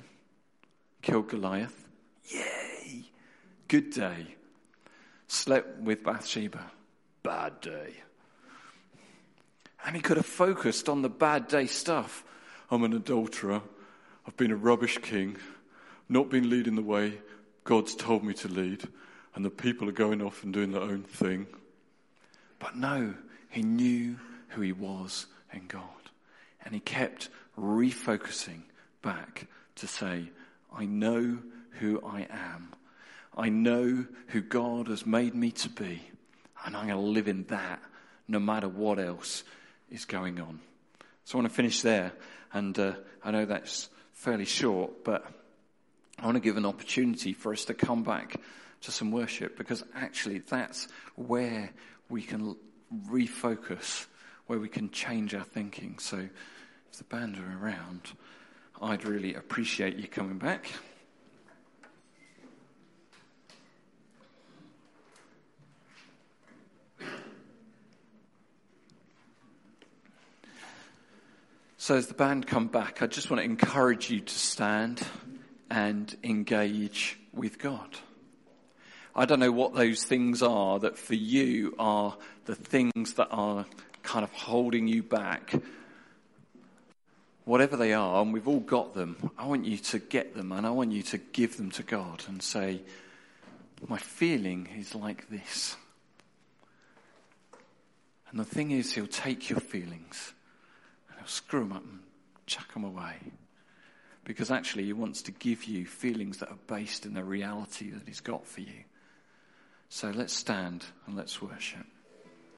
killed 1.02 1.28
Goliath. 1.28 1.86
Yay! 2.28 3.04
Good 3.68 3.90
day. 3.90 4.34
Slept 5.26 5.80
with 5.80 6.02
Bathsheba. 6.02 6.70
Bad 7.22 7.60
day. 7.60 7.94
And 9.84 9.94
he 9.94 10.02
could 10.02 10.16
have 10.16 10.26
focused 10.26 10.88
on 10.88 11.02
the 11.02 11.08
bad 11.08 11.48
day 11.48 11.66
stuff. 11.66 12.24
I'm 12.70 12.84
an 12.84 12.92
adulterer. 12.92 13.62
I've 14.26 14.36
been 14.36 14.50
a 14.50 14.56
rubbish 14.56 14.98
king. 14.98 15.36
Not 16.08 16.30
been 16.30 16.50
leading 16.50 16.74
the 16.74 16.82
way 16.82 17.20
God's 17.64 17.94
told 17.94 18.24
me 18.24 18.34
to 18.34 18.48
lead. 18.48 18.82
And 19.34 19.44
the 19.44 19.50
people 19.50 19.88
are 19.88 19.92
going 19.92 20.20
off 20.22 20.42
and 20.42 20.52
doing 20.52 20.72
their 20.72 20.82
own 20.82 21.02
thing. 21.02 21.46
But 22.58 22.76
no, 22.76 23.14
he 23.50 23.62
knew 23.62 24.16
who 24.48 24.62
he 24.62 24.72
was 24.72 25.26
in 25.52 25.66
God. 25.68 25.82
And 26.64 26.74
he 26.74 26.80
kept 26.80 27.28
refocusing 27.58 28.62
back 29.02 29.46
to 29.76 29.86
say, 29.86 30.30
I 30.74 30.84
know 30.84 31.38
who 31.72 32.00
I 32.04 32.26
am. 32.30 32.74
I 33.36 33.48
know 33.48 34.04
who 34.28 34.40
God 34.40 34.88
has 34.88 35.06
made 35.06 35.34
me 35.34 35.52
to 35.52 35.68
be. 35.68 36.02
And 36.64 36.76
I'm 36.76 36.88
going 36.88 36.98
to 36.98 37.10
live 37.10 37.28
in 37.28 37.44
that 37.44 37.80
no 38.26 38.38
matter 38.38 38.68
what 38.68 38.98
else 38.98 39.44
is 39.90 40.04
going 40.04 40.40
on. 40.40 40.60
So 41.24 41.38
I 41.38 41.42
want 41.42 41.50
to 41.50 41.56
finish 41.56 41.82
there. 41.82 42.12
And 42.52 42.78
uh, 42.78 42.94
I 43.22 43.30
know 43.30 43.44
that's 43.44 43.88
fairly 44.12 44.44
short, 44.44 45.04
but 45.04 45.24
I 46.18 46.24
want 46.24 46.36
to 46.36 46.40
give 46.40 46.56
an 46.56 46.66
opportunity 46.66 47.32
for 47.32 47.52
us 47.52 47.64
to 47.66 47.74
come 47.74 48.02
back 48.02 48.36
to 48.82 48.90
some 48.90 49.12
worship 49.12 49.56
because 49.56 49.84
actually 49.94 50.38
that's 50.38 50.88
where 51.14 51.70
we 52.08 52.22
can 52.22 52.56
refocus, 53.08 54.06
where 54.46 54.58
we 54.58 54.68
can 54.68 54.90
change 54.90 55.34
our 55.34 55.44
thinking. 55.44 55.98
So 55.98 56.28
if 56.90 56.98
the 56.98 57.04
band 57.04 57.36
are 57.36 57.64
around, 57.64 58.02
I'd 58.80 59.04
really 59.04 59.34
appreciate 59.34 59.96
you 59.96 60.06
coming 60.06 60.38
back. 60.38 60.70
So, 71.76 71.96
as 71.96 72.06
the 72.06 72.14
band 72.14 72.46
come 72.46 72.66
back, 72.66 73.02
I 73.02 73.06
just 73.06 73.30
want 73.30 73.40
to 73.40 73.44
encourage 73.44 74.10
you 74.10 74.20
to 74.20 74.34
stand 74.34 75.00
and 75.70 76.14
engage 76.22 77.18
with 77.32 77.58
God. 77.58 77.96
I 79.16 79.24
don't 79.24 79.40
know 79.40 79.50
what 79.50 79.74
those 79.74 80.04
things 80.04 80.42
are 80.42 80.78
that 80.80 80.98
for 80.98 81.14
you 81.14 81.74
are 81.78 82.16
the 82.44 82.54
things 82.54 83.14
that 83.14 83.28
are 83.30 83.66
kind 84.02 84.22
of 84.22 84.32
holding 84.32 84.86
you 84.86 85.02
back 85.02 85.54
whatever 87.48 87.78
they 87.78 87.94
are, 87.94 88.20
and 88.20 88.32
we've 88.32 88.46
all 88.46 88.60
got 88.60 88.94
them, 88.94 89.32
I 89.38 89.46
want 89.46 89.64
you 89.64 89.78
to 89.78 89.98
get 89.98 90.34
them 90.34 90.52
and 90.52 90.66
I 90.66 90.70
want 90.70 90.92
you 90.92 91.02
to 91.04 91.18
give 91.18 91.56
them 91.56 91.70
to 91.72 91.82
God 91.82 92.22
and 92.28 92.42
say, 92.42 92.82
My 93.88 93.96
feeling 93.96 94.68
is 94.78 94.94
like 94.94 95.30
this. 95.30 95.76
And 98.30 98.38
the 98.38 98.44
thing 98.44 98.70
is, 98.70 98.92
he'll 98.92 99.06
take 99.06 99.48
your 99.48 99.60
feelings 99.60 100.34
and 101.08 101.18
he'll 101.18 101.26
screw 101.26 101.60
them 101.60 101.72
up 101.72 101.84
and 101.84 102.00
chuck 102.46 102.70
them 102.74 102.84
away. 102.84 103.16
Because 104.24 104.50
actually, 104.50 104.84
he 104.84 104.92
wants 104.92 105.22
to 105.22 105.32
give 105.32 105.64
you 105.64 105.86
feelings 105.86 106.36
that 106.38 106.50
are 106.50 106.58
based 106.66 107.06
in 107.06 107.14
the 107.14 107.24
reality 107.24 107.90
that 107.90 108.02
he's 108.06 108.20
got 108.20 108.46
for 108.46 108.60
you. 108.60 108.84
So 109.88 110.10
let's 110.10 110.34
stand 110.34 110.84
and 111.06 111.16
let's 111.16 111.40
worship. 111.40 111.86